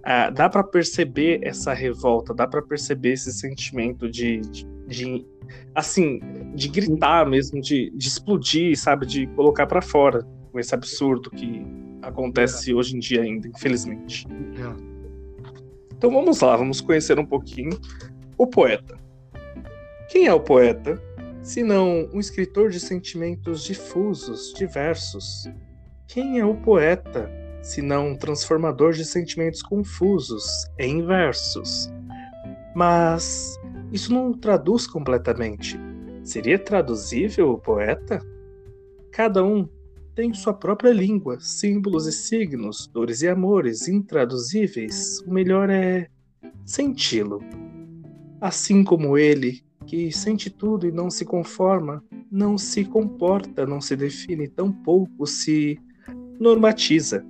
ah, 0.03 0.29
dá 0.29 0.49
para 0.49 0.65
perceber 0.65 1.39
essa 1.45 1.73
revolta, 1.73 2.35
dá 2.35 2.49
para 2.49 2.61
perceber 2.63 3.13
esse 3.13 3.33
sentimento 3.33 4.11
de, 4.11 4.41
de, 4.41 4.67
de 4.93 5.27
assim, 5.75 6.21
de 6.55 6.69
gritar 6.69 7.29
mesmo, 7.29 7.61
de, 7.61 7.91
de 7.91 8.09
explodir, 8.09 8.79
sabe? 8.79 9.07
De 9.07 9.27
colocar 9.29 9.67
para 9.67 9.83
fora 9.83 10.27
com 10.51 10.61
esse 10.61 10.75
absurdo 10.75 11.31
que 11.31 11.65
acontece 12.03 12.71
é. 12.71 12.75
hoje 12.75 12.97
em 12.97 12.99
dia 12.99 13.23
ainda, 13.23 13.49
infelizmente. 13.49 14.27
É. 14.29 14.93
Então 15.97 16.11
vamos 16.11 16.41
lá, 16.41 16.57
vamos 16.57 16.81
conhecer 16.81 17.19
um 17.19 17.27
pouquinho 17.27 17.79
o 18.37 18.47
poeta. 18.47 18.99
Quem 20.09 20.27
é 20.27 20.35
o 20.35 20.41
poeta? 20.41 21.01
Se 21.43 21.63
não 21.63 22.09
um 22.13 22.21
escritor 22.21 22.71
de 22.71 22.79
sentimentos 22.79 23.65
difusos, 23.65 24.53
diversos. 24.55 25.49
Quem 26.07 26.39
é 26.39 26.45
o 26.45 26.55
poeta? 26.55 27.31
Se 27.63 27.81
não 27.81 28.11
um 28.11 28.17
transformador 28.17 28.93
de 28.93 29.05
sentimentos 29.05 29.63
confusos, 29.63 30.45
em 30.79 31.07
versos. 31.07 31.91
Mas 32.75 33.59
isso 33.93 34.13
não 34.13 34.33
traduz 34.33 34.87
completamente. 34.87 35.79
Seria 36.25 36.59
traduzível 36.59 37.51
o 37.51 37.59
poeta? 37.59 38.21
Cada 39.11 39.45
um 39.45 39.69
tem 40.15 40.33
sua 40.33 40.55
própria 40.55 40.93
língua, 40.93 41.39
símbolos 41.41 42.07
e 42.07 42.13
signos, 42.13 42.87
dores 42.87 43.23
e 43.23 43.29
amores 43.29 43.89
intraduzíveis. 43.89 45.21
O 45.27 45.33
melhor 45.33 45.69
é 45.69 46.09
senti-lo. 46.65 47.41
Assim 48.41 48.83
como 48.83 49.19
ele, 49.19 49.63
que 49.87 50.11
sente 50.11 50.49
tudo 50.49 50.87
e 50.87 50.93
não 50.93 51.11
se 51.11 51.25
conforma, 51.25 52.03
não 52.31 52.57
se 52.57 52.85
comporta, 52.85 53.67
não 53.67 53.81
se 53.81 53.95
define, 53.95 54.49
tampouco 54.49 55.27
se 55.27 55.79
normatiza. 56.41 57.25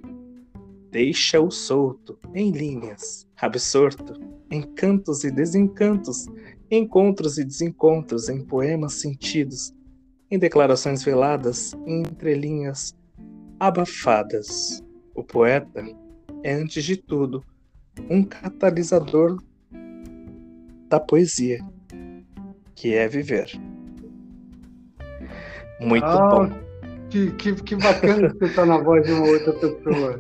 Deixa-o 0.92 1.50
solto, 1.50 2.18
em 2.34 2.50
linhas, 2.50 3.26
absorto, 3.40 4.12
encantos 4.50 5.24
e 5.24 5.30
desencantos, 5.30 6.26
encontros 6.70 7.38
e 7.38 7.44
desencontros, 7.44 8.28
em 8.28 8.44
poemas 8.44 9.00
sentidos, 9.00 9.72
em 10.30 10.38
declarações 10.38 11.02
veladas, 11.02 11.72
em 11.86 12.00
entrelinhas 12.00 12.94
abafadas. 13.58 14.84
O 15.14 15.24
poeta 15.24 15.82
é, 16.44 16.52
antes 16.52 16.84
de 16.84 16.98
tudo, 16.98 17.42
um 18.10 18.22
catalisador 18.22 19.42
da 20.90 21.00
poesia, 21.00 21.64
que 22.74 22.92
é 22.92 23.08
viver. 23.08 23.50
Muito 25.80 26.04
ah, 26.04 26.28
bom. 26.28 26.71
Que, 27.12 27.30
que, 27.32 27.54
que 27.56 27.76
bacana 27.76 28.28
escutar 28.28 28.64
na 28.64 28.78
voz 28.78 29.06
de 29.06 29.12
uma 29.12 29.26
outra 29.26 29.52
pessoa. 29.52 30.18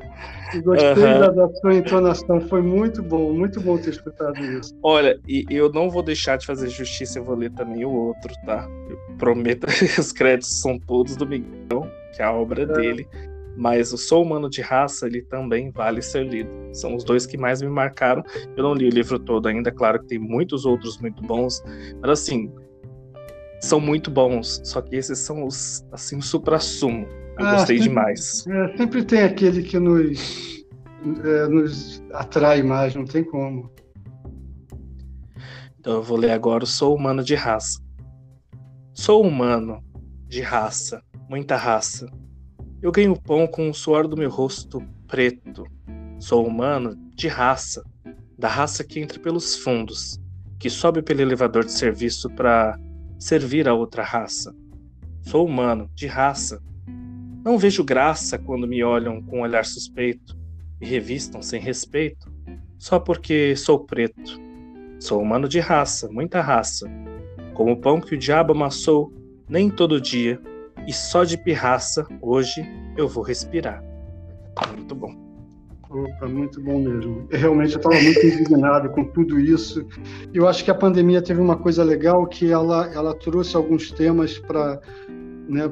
Gostei 0.60 0.90
uhum. 0.90 1.20
da, 1.20 1.30
da, 1.30 1.48
sua 1.54 1.74
entonação, 1.74 2.38
foi 2.42 2.60
muito 2.60 3.02
bom, 3.02 3.32
muito 3.32 3.58
bom 3.62 3.78
ter 3.78 3.90
escutado 3.90 4.38
isso. 4.38 4.76
Olha, 4.82 5.18
e 5.26 5.46
eu 5.48 5.72
não 5.72 5.88
vou 5.88 6.02
deixar 6.02 6.36
de 6.36 6.44
fazer 6.44 6.68
justiça, 6.68 7.18
eu 7.18 7.24
vou 7.24 7.34
ler 7.34 7.50
também 7.52 7.82
o 7.86 7.90
outro, 7.90 8.30
tá? 8.44 8.68
Eu 8.90 8.98
prometo 9.16 9.66
que 9.68 9.84
os 9.98 10.12
créditos 10.12 10.60
são 10.60 10.78
todos 10.78 11.16
do 11.16 11.26
Miguel, 11.26 11.88
que 12.14 12.20
é 12.20 12.26
a 12.26 12.32
obra 12.32 12.64
é. 12.64 12.66
dele. 12.66 13.08
Mas 13.56 13.92
o 13.92 13.98
Sou 13.98 14.22
Humano 14.22 14.48
de 14.48 14.60
Raça, 14.60 15.06
ele 15.06 15.22
também 15.22 15.70
vale 15.70 16.02
ser 16.02 16.26
lido. 16.26 16.50
São 16.72 16.94
os 16.94 17.04
dois 17.04 17.26
que 17.26 17.38
mais 17.38 17.62
me 17.62 17.68
marcaram. 17.68 18.22
Eu 18.54 18.64
não 18.64 18.74
li 18.74 18.86
o 18.86 18.90
livro 18.90 19.18
todo 19.18 19.46
ainda, 19.46 19.70
claro 19.70 20.00
que 20.00 20.08
tem 20.08 20.18
muitos 20.18 20.66
outros 20.66 20.98
muito 20.98 21.22
bons, 21.22 21.62
mas 22.00 22.10
assim, 22.10 22.50
são 23.62 23.80
muito 23.80 24.10
bons. 24.10 24.60
Só 24.64 24.82
que 24.82 24.96
esses 24.96 25.18
são 25.18 25.46
os, 25.46 25.84
assim, 25.92 26.18
o 26.18 26.22
supra-sumo 26.22 27.06
eu 27.38 27.46
ah, 27.46 27.52
gostei 27.54 27.78
sempre, 27.78 27.88
demais. 27.88 28.46
É, 28.46 28.76
sempre 28.76 29.04
tem 29.04 29.22
aquele 29.22 29.62
que 29.62 29.78
nos, 29.78 30.64
é, 31.24 31.48
nos 31.48 32.02
atrai 32.12 32.62
mais, 32.62 32.94
não 32.94 33.04
tem 33.04 33.24
como. 33.24 33.70
Então 35.78 35.94
eu 35.94 36.02
vou 36.02 36.16
ler 36.16 36.30
agora 36.30 36.64
o 36.64 36.66
Sou 36.66 36.94
Humano 36.94 37.24
de 37.24 37.34
Raça. 37.34 37.80
Sou 38.92 39.24
humano, 39.24 39.82
de 40.28 40.42
raça, 40.42 41.02
muita 41.28 41.56
raça. 41.56 42.06
Eu 42.82 42.92
ganho 42.92 43.18
pão 43.18 43.46
com 43.46 43.70
o 43.70 43.74
suor 43.74 44.06
do 44.06 44.16
meu 44.16 44.28
rosto 44.28 44.82
preto. 45.08 45.64
Sou 46.20 46.46
humano, 46.46 46.94
de 47.16 47.26
raça, 47.26 47.82
da 48.38 48.48
raça 48.48 48.84
que 48.84 49.00
entra 49.00 49.18
pelos 49.18 49.56
fundos, 49.56 50.20
que 50.58 50.68
sobe 50.68 51.02
pelo 51.02 51.22
elevador 51.22 51.64
de 51.64 51.72
serviço 51.72 52.28
para 52.30 52.78
servir 53.22 53.68
a 53.68 53.74
outra 53.74 54.02
raça. 54.02 54.52
Sou 55.22 55.46
humano, 55.46 55.88
de 55.94 56.08
raça, 56.08 56.60
não 57.44 57.56
vejo 57.56 57.84
graça 57.84 58.36
quando 58.36 58.66
me 58.66 58.82
olham 58.82 59.22
com 59.22 59.38
um 59.38 59.42
olhar 59.42 59.64
suspeito 59.64 60.36
e 60.80 60.86
revistam 60.86 61.40
sem 61.40 61.60
respeito, 61.60 62.32
só 62.78 62.98
porque 62.98 63.54
sou 63.54 63.78
preto. 63.78 64.40
Sou 64.98 65.22
humano 65.22 65.48
de 65.48 65.60
raça, 65.60 66.08
muita 66.10 66.40
raça. 66.40 66.90
Como 67.54 67.72
o 67.72 67.76
pão 67.76 68.00
que 68.00 68.16
o 68.16 68.18
diabo 68.18 68.52
amassou, 68.52 69.12
nem 69.48 69.70
todo 69.70 70.00
dia, 70.00 70.40
e 70.86 70.92
só 70.92 71.22
de 71.22 71.36
pirraça, 71.36 72.04
hoje 72.20 72.64
eu 72.96 73.08
vou 73.08 73.22
respirar. 73.22 73.84
Muito 74.76 74.96
bom. 74.96 75.21
Opa, 75.92 76.26
muito 76.26 76.60
bom 76.62 76.80
mesmo. 76.80 77.28
Realmente 77.30 77.74
eu 77.74 77.76
estava 77.76 78.00
muito 78.00 78.26
indignado 78.26 78.88
com 78.90 79.04
tudo 79.04 79.38
isso. 79.38 79.86
Eu 80.32 80.48
acho 80.48 80.64
que 80.64 80.70
a 80.70 80.74
pandemia 80.74 81.20
teve 81.20 81.40
uma 81.40 81.56
coisa 81.56 81.84
legal 81.84 82.26
que 82.26 82.50
ela, 82.50 82.90
ela 82.94 83.14
trouxe 83.14 83.54
alguns 83.56 83.90
temas 83.90 84.38
para 84.38 84.80
né, 85.48 85.70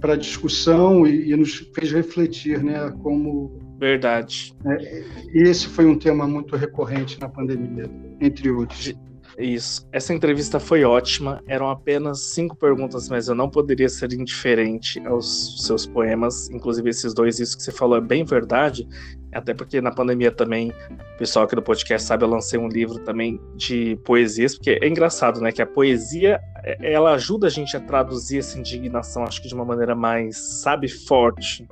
para 0.00 0.16
discussão 0.16 1.06
e, 1.06 1.30
e, 1.30 1.36
nos 1.36 1.56
fez 1.74 1.92
refletir, 1.92 2.62
né? 2.62 2.92
Como 3.02 3.58
verdade. 3.78 4.54
É, 4.66 5.04
esse 5.32 5.66
foi 5.68 5.86
um 5.86 5.98
tema 5.98 6.26
muito 6.26 6.56
recorrente 6.56 7.18
na 7.20 7.28
pandemia, 7.28 7.90
entre 8.20 8.50
outros. 8.50 8.94
Isso. 9.38 9.86
Essa 9.92 10.12
entrevista 10.12 10.58
foi 10.58 10.82
ótima. 10.82 11.40
Eram 11.46 11.70
apenas 11.70 12.34
cinco 12.34 12.56
perguntas, 12.56 13.08
mas 13.08 13.28
eu 13.28 13.36
não 13.36 13.48
poderia 13.48 13.88
ser 13.88 14.12
indiferente 14.12 15.00
aos 15.06 15.64
seus 15.64 15.86
poemas. 15.86 16.50
Inclusive, 16.50 16.90
esses 16.90 17.14
dois, 17.14 17.38
isso 17.38 17.56
que 17.56 17.62
você 17.62 17.70
falou 17.70 17.96
é 17.96 18.00
bem 18.00 18.24
verdade. 18.24 18.88
Até 19.32 19.54
porque 19.54 19.80
na 19.80 19.92
pandemia 19.92 20.32
também, 20.32 20.72
o 20.90 21.18
pessoal 21.18 21.44
aqui 21.44 21.54
do 21.54 21.62
podcast 21.62 22.08
sabe, 22.08 22.24
eu 22.24 22.28
lancei 22.28 22.58
um 22.58 22.66
livro 22.66 22.98
também 22.98 23.40
de 23.54 23.96
poesias, 24.04 24.56
porque 24.56 24.78
é 24.82 24.88
engraçado, 24.88 25.40
né? 25.40 25.52
Que 25.52 25.62
a 25.62 25.66
poesia 25.66 26.40
é, 26.64 26.92
ela 26.92 27.12
ajuda 27.12 27.46
a 27.46 27.50
gente 27.50 27.76
a 27.76 27.80
traduzir 27.80 28.38
essa 28.38 28.58
indignação, 28.58 29.22
acho 29.22 29.40
que 29.40 29.46
de 29.46 29.54
uma 29.54 29.64
maneira 29.64 29.94
mais, 29.94 30.36
sabe, 30.62 30.88
forte. 30.88 31.64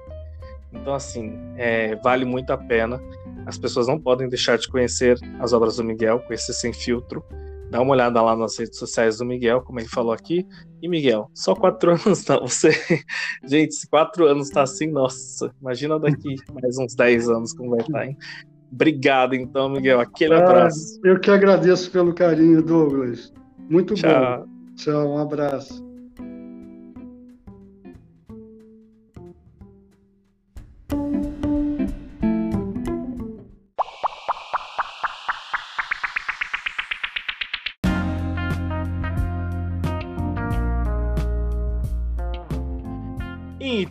Então, 0.73 0.95
assim, 0.95 1.37
é, 1.57 1.97
vale 1.97 2.25
muito 2.25 2.53
a 2.53 2.59
pena. 2.59 3.01
As 3.45 3.59
pessoas 3.59 3.89
não 3.89 3.99
podem 3.99 4.29
deixar 4.29 4.57
de 4.57 4.69
conhecer 4.69 5.19
as 5.41 5.53
obras 5.53 5.77
do 5.77 5.85
Miguel, 5.85 6.21
conhecer 6.21 6.53
sem 6.53 6.73
filtro. 6.73 7.25
Dá 7.71 7.81
uma 7.81 7.93
olhada 7.93 8.23
lá 8.23 8.37
nas 8.37 8.59
redes 8.59 8.79
sociais 8.79 9.19
do 9.19 9.25
Miguel, 9.25 9.61
como 9.63 9.81
ele 9.81 9.89
falou 9.89 10.13
aqui. 10.13 10.47
E 10.81 10.89
Miguel, 10.89 11.31
só 11.35 11.55
quatro 11.55 11.93
anos 12.07 12.27
não. 12.27 12.47
Você, 12.47 12.71
gente, 13.45 13.75
se 13.75 13.89
quatro 13.89 14.27
anos 14.27 14.51
tá 14.51 14.63
assim, 14.63 14.87
nossa, 14.87 15.51
imagina 15.61 15.99
daqui 15.99 16.37
mais 16.53 16.79
uns 16.79 16.95
dez 16.95 17.29
anos 17.29 17.53
como 17.53 17.71
vai 17.71 17.81
estar, 17.81 17.93
tá, 17.93 18.07
hein? 18.07 18.17
Obrigado, 18.73 19.35
então, 19.35 19.69
Miguel. 19.69 20.01
Aquele 20.01 20.35
ah, 20.35 20.39
abraço. 20.39 21.01
Eu 21.05 21.19
que 21.19 21.31
agradeço 21.31 21.91
pelo 21.91 22.13
carinho, 22.13 22.63
Douglas. 22.63 23.33
Muito 23.69 23.95
Tchau. 23.95 24.45
bom. 24.45 24.75
Tchau, 24.77 25.09
um 25.15 25.19
abraço. 25.19 25.86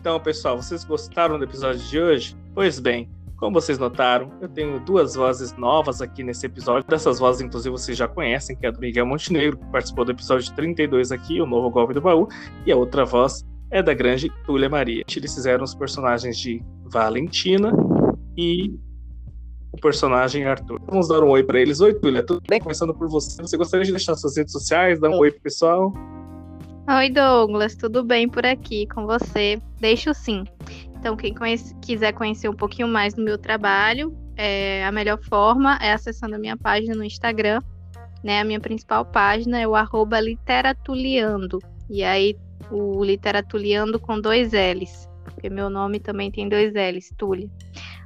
Então, 0.06 0.20
pessoal, 0.20 0.56
vocês 0.56 0.84
gostaram 0.84 1.36
do 1.36 1.42
episódio 1.42 1.80
de 1.80 1.98
hoje? 1.98 2.36
Pois 2.54 2.78
bem, 2.78 3.10
como 3.36 3.60
vocês 3.60 3.76
notaram, 3.76 4.30
eu 4.40 4.48
tenho 4.48 4.78
duas 4.78 5.16
vozes 5.16 5.52
novas 5.56 6.00
aqui 6.00 6.22
nesse 6.22 6.46
episódio. 6.46 6.88
Dessas 6.88 7.18
vozes, 7.18 7.40
inclusive, 7.40 7.72
vocês 7.72 7.98
já 7.98 8.06
conhecem, 8.06 8.54
que 8.56 8.64
é 8.64 8.68
a 8.68 8.72
do 8.72 8.78
Miguel 8.78 9.04
Montenegro, 9.04 9.58
que 9.58 9.66
participou 9.66 10.04
do 10.04 10.12
episódio 10.12 10.54
32 10.54 11.10
aqui, 11.10 11.40
o 11.40 11.44
novo 11.44 11.68
golpe 11.70 11.92
do 11.92 12.00
baú, 12.00 12.28
e 12.64 12.70
a 12.70 12.76
outra 12.76 13.04
voz 13.04 13.44
é 13.68 13.82
da 13.82 13.92
grande 13.94 14.30
Túlia 14.46 14.68
Maria. 14.68 15.02
Eles 15.16 15.34
fizeram 15.34 15.64
os 15.64 15.74
personagens 15.74 16.38
de 16.38 16.62
Valentina 16.84 17.72
e 18.36 18.78
o 19.72 19.80
personagem 19.80 20.44
Arthur. 20.44 20.80
Vamos 20.86 21.08
dar 21.08 21.20
um 21.24 21.30
oi 21.30 21.42
para 21.42 21.60
eles. 21.60 21.80
Oi, 21.80 21.92
Túlia, 21.94 22.24
tudo 22.24 22.40
bem? 22.48 22.60
Começando 22.60 22.94
por 22.94 23.08
você. 23.08 23.42
Você 23.42 23.56
gostaria 23.56 23.84
de 23.84 23.90
deixar 23.90 24.14
suas 24.14 24.36
redes 24.36 24.52
sociais, 24.52 25.00
dar 25.00 25.10
um 25.10 25.18
oi 25.18 25.32
pro 25.32 25.40
pessoal? 25.40 25.92
Oi, 26.88 27.10
Douglas, 27.10 27.74
tudo 27.74 28.04
bem 28.04 28.28
por 28.28 28.46
aqui 28.46 28.86
com 28.86 29.06
você? 29.06 29.60
Deixo 29.80 30.14
sim. 30.14 30.44
Então, 30.94 31.16
quem 31.16 31.34
conhece, 31.34 31.74
quiser 31.84 32.12
conhecer 32.12 32.48
um 32.48 32.54
pouquinho 32.54 32.86
mais 32.86 33.12
do 33.12 33.22
meu 33.22 33.36
trabalho, 33.36 34.16
é, 34.36 34.86
a 34.86 34.92
melhor 34.92 35.18
forma 35.24 35.76
é 35.82 35.92
acessando 35.92 36.36
a 36.36 36.38
minha 36.38 36.56
página 36.56 36.94
no 36.94 37.02
Instagram. 37.02 37.60
Né? 38.22 38.40
A 38.40 38.44
minha 38.44 38.60
principal 38.60 39.04
página 39.04 39.58
é 39.58 39.66
o 39.66 39.74
arroba 39.74 40.20
literatuliando. 40.20 41.58
E 41.90 42.04
aí, 42.04 42.36
o 42.70 43.02
literatuliando 43.02 43.98
com 43.98 44.20
dois 44.20 44.52
L's, 44.52 45.08
porque 45.24 45.50
meu 45.50 45.68
nome 45.68 45.98
também 45.98 46.30
tem 46.30 46.48
dois 46.48 46.72
L's, 46.72 47.12
Túlia. 47.18 47.50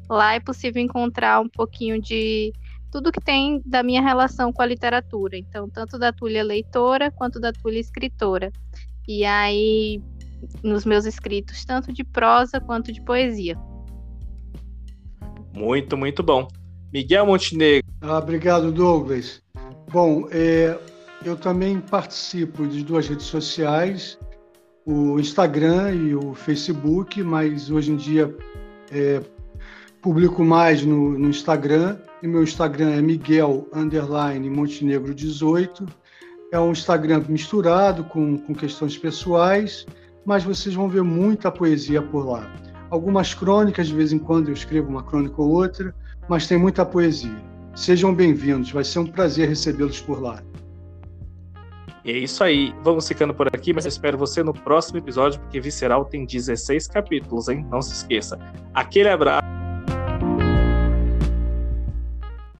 Lá 0.08 0.32
é 0.32 0.40
possível 0.40 0.82
encontrar 0.82 1.38
um 1.40 1.50
pouquinho 1.50 2.00
de 2.00 2.50
tudo 2.90 3.12
que 3.12 3.20
tem 3.20 3.62
da 3.64 3.82
minha 3.82 4.02
relação 4.02 4.52
com 4.52 4.62
a 4.62 4.66
literatura. 4.66 5.36
Então, 5.36 5.68
tanto 5.68 5.98
da 5.98 6.12
Túlia 6.12 6.42
leitora 6.42 7.10
quanto 7.10 7.38
da 7.38 7.52
Túlia 7.52 7.80
escritora. 7.80 8.50
E 9.12 9.24
aí, 9.24 10.00
nos 10.62 10.84
meus 10.84 11.04
escritos, 11.04 11.64
tanto 11.64 11.92
de 11.92 12.04
prosa 12.04 12.60
quanto 12.60 12.92
de 12.92 13.02
poesia. 13.02 13.58
Muito, 15.52 15.96
muito 15.96 16.22
bom. 16.22 16.46
Miguel 16.92 17.26
Montenegro. 17.26 17.90
Ah, 18.00 18.18
obrigado, 18.18 18.70
Douglas. 18.70 19.42
Bom, 19.90 20.28
é, 20.30 20.78
eu 21.24 21.36
também 21.36 21.80
participo 21.80 22.68
de 22.68 22.84
duas 22.84 23.08
redes 23.08 23.26
sociais, 23.26 24.16
o 24.86 25.18
Instagram 25.18 25.92
e 25.92 26.14
o 26.14 26.32
Facebook, 26.32 27.20
mas 27.20 27.68
hoje 27.68 27.90
em 27.90 27.96
dia 27.96 28.32
é, 28.92 29.20
publico 30.00 30.44
mais 30.44 30.84
no, 30.84 31.18
no, 31.18 31.28
Instagram. 31.28 31.98
E 32.22 32.28
meu 32.28 32.44
Instagram 32.44 32.92
é 32.92 33.02
Miguel 33.02 33.66
Montenegro 34.48 35.12
18. 35.12 35.99
É 36.52 36.58
um 36.58 36.72
Instagram 36.72 37.22
misturado 37.28 38.04
com, 38.04 38.36
com 38.38 38.54
questões 38.54 38.96
pessoais 38.96 39.86
mas 40.24 40.44
vocês 40.44 40.74
vão 40.74 40.88
ver 40.88 41.02
muita 41.02 41.50
poesia 41.50 42.02
por 42.02 42.26
lá. 42.26 42.50
Algumas 42.90 43.34
crônicas, 43.34 43.88
de 43.88 43.94
vez 43.94 44.12
em 44.12 44.18
quando 44.18 44.48
eu 44.48 44.54
escrevo 44.54 44.88
uma 44.88 45.02
crônica 45.02 45.40
ou 45.40 45.48
outra, 45.48 45.94
mas 46.28 46.46
tem 46.46 46.58
muita 46.58 46.84
poesia. 46.84 47.36
Sejam 47.74 48.14
bem-vindos, 48.14 48.70
vai 48.70 48.84
ser 48.84 48.98
um 48.98 49.06
prazer 49.06 49.48
recebê-los 49.48 50.00
por 50.00 50.20
lá. 50.20 50.42
E 52.04 52.10
é 52.10 52.18
isso 52.18 52.42
aí. 52.42 52.74
Vamos 52.82 53.06
ficando 53.06 53.34
por 53.34 53.46
aqui, 53.48 53.72
mas 53.72 53.84
eu 53.84 53.90
espero 53.90 54.18
você 54.18 54.42
no 54.42 54.52
próximo 54.52 54.98
episódio, 54.98 55.40
porque 55.40 55.60
Visceral 55.60 56.04
tem 56.04 56.24
16 56.24 56.88
capítulos, 56.88 57.48
hein? 57.48 57.66
Não 57.70 57.82
se 57.82 57.92
esqueça. 57.92 58.38
Aquele 58.74 59.08
abraço. 59.08 59.69